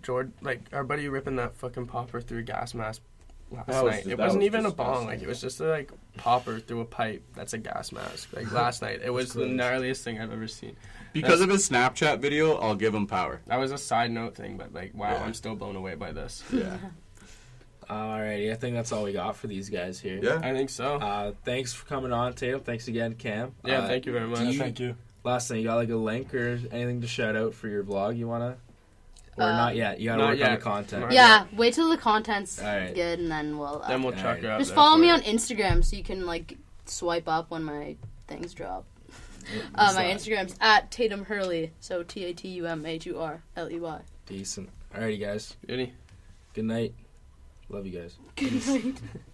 Jordan, 0.00 0.32
like 0.42 0.60
our 0.72 0.84
buddy 0.84 1.08
ripping 1.08 1.36
that 1.36 1.56
fucking 1.56 1.86
popper 1.86 2.20
through 2.20 2.38
a 2.38 2.42
gas 2.42 2.74
mask 2.74 3.02
last 3.50 3.68
was- 3.68 3.84
night? 3.84 4.06
It 4.06 4.18
wasn't 4.18 4.40
was 4.40 4.46
even 4.46 4.66
a 4.66 4.70
bong, 4.70 5.06
like 5.06 5.20
it 5.22 5.28
was 5.28 5.40
just 5.40 5.60
a 5.60 5.64
like 5.64 5.90
popper 6.16 6.58
through 6.60 6.80
a 6.80 6.84
pipe. 6.86 7.22
That's 7.34 7.52
a 7.52 7.58
gas 7.58 7.92
mask. 7.92 8.30
Like 8.34 8.50
last 8.62 8.82
night, 8.82 9.00
it 9.04 9.10
was 9.10 9.32
the 9.32 9.44
gnarliest 9.44 10.02
thing 10.02 10.20
I've 10.20 10.32
ever 10.32 10.48
seen. 10.48 10.76
Because 11.12 11.42
of 11.42 11.50
his 11.50 11.68
Snapchat 11.68 12.20
video, 12.20 12.56
I'll 12.56 12.74
give 12.74 12.94
him 12.94 13.06
power. 13.06 13.42
That 13.46 13.58
was 13.58 13.70
a 13.70 13.76
side 13.78 14.10
note 14.10 14.34
thing, 14.34 14.56
but 14.56 14.72
like, 14.72 14.94
wow, 14.94 15.10
Yeah. 15.12 15.22
I'm 15.24 15.34
still 15.34 15.54
blown 15.54 15.76
away 15.76 15.94
by 15.94 16.12
this. 16.12 16.42
Yeah. 16.52 16.76
Alrighty, 17.90 18.50
I 18.50 18.54
think 18.54 18.74
that's 18.76 18.92
all 18.92 19.02
we 19.02 19.12
got 19.12 19.36
for 19.36 19.48
these 19.48 19.68
guys 19.68 20.00
here. 20.00 20.18
Yeah. 20.22 20.40
I 20.42 20.54
think 20.54 20.70
so. 20.70 20.96
Uh, 20.96 21.32
thanks 21.44 21.74
for 21.74 21.84
coming 21.86 22.12
on, 22.12 22.32
Tatum. 22.32 22.60
Thanks 22.60 22.88
again, 22.88 23.14
Cam. 23.14 23.54
yeah, 23.64 23.80
Uh, 23.80 23.88
thank 23.88 24.06
you 24.06 24.12
very 24.12 24.26
much. 24.28 24.40
you- 24.40 24.58
Thank 24.58 24.80
you. 24.80 24.96
Last 25.24 25.48
thing, 25.48 25.58
you 25.58 25.64
got 25.64 25.74
like 25.76 25.90
a 25.90 25.96
link 25.96 26.32
or 26.34 26.58
anything 26.72 27.00
to 27.02 27.06
shout 27.06 27.36
out 27.36 27.54
for 27.54 27.68
your 27.68 27.84
vlog 27.84 28.16
you 28.16 28.26
wanna? 28.26 28.56
Or 29.38 29.44
Uh, 29.44 29.56
not 29.56 29.76
yet? 29.76 29.98
You 30.00 30.10
gotta 30.10 30.22
not 30.22 30.38
work 30.38 30.46
on 30.48 30.54
the 30.54 30.60
content. 30.60 31.02
Not 31.02 31.12
Yeah, 31.12 31.46
wait 31.56 31.74
till 31.74 31.88
the 31.88 31.96
content's 31.96 32.58
Alright. 32.60 32.94
good, 32.94 33.18
and 33.18 33.30
then 33.30 33.56
we'll. 33.58 33.82
Uh, 33.82 33.88
then 33.88 34.02
we'll 34.02 34.12
check 34.12 34.22
chuck 34.22 34.38
her 34.40 34.50
out. 34.50 34.58
just 34.60 34.74
follow 34.74 34.96
me 34.98 35.06
you. 35.08 35.12
on 35.14 35.22
Instagram 35.22 35.82
so 35.84 35.96
you 35.96 36.02
can 36.04 36.26
like 36.26 36.58
swipe 36.86 37.28
up 37.28 37.50
when 37.50 37.64
my 37.64 37.96
things 38.28 38.52
drop. 38.54 38.84
Uh, 39.74 39.92
my 39.96 40.04
that? 40.04 40.16
Instagram's 40.16 40.54
at 40.60 40.90
Tatum 40.92 41.24
Hurley, 41.24 41.72
so 41.80 42.02
T 42.04 42.24
A 42.26 42.32
T 42.32 42.48
U 42.50 42.66
M 42.66 42.86
H 42.86 43.06
U 43.06 43.18
R 43.18 43.42
L 43.56 43.70
E 43.72 43.80
Y. 43.80 44.00
Decent. 44.26 44.68
Alrighty, 44.94 45.18
guys. 45.18 45.56
Goody. 45.66 45.92
Good 46.54 46.64
night. 46.66 46.94
Love 47.68 47.84
you 47.86 47.98
guys. 47.98 48.16
Good 48.36 48.66
night. 48.66 49.00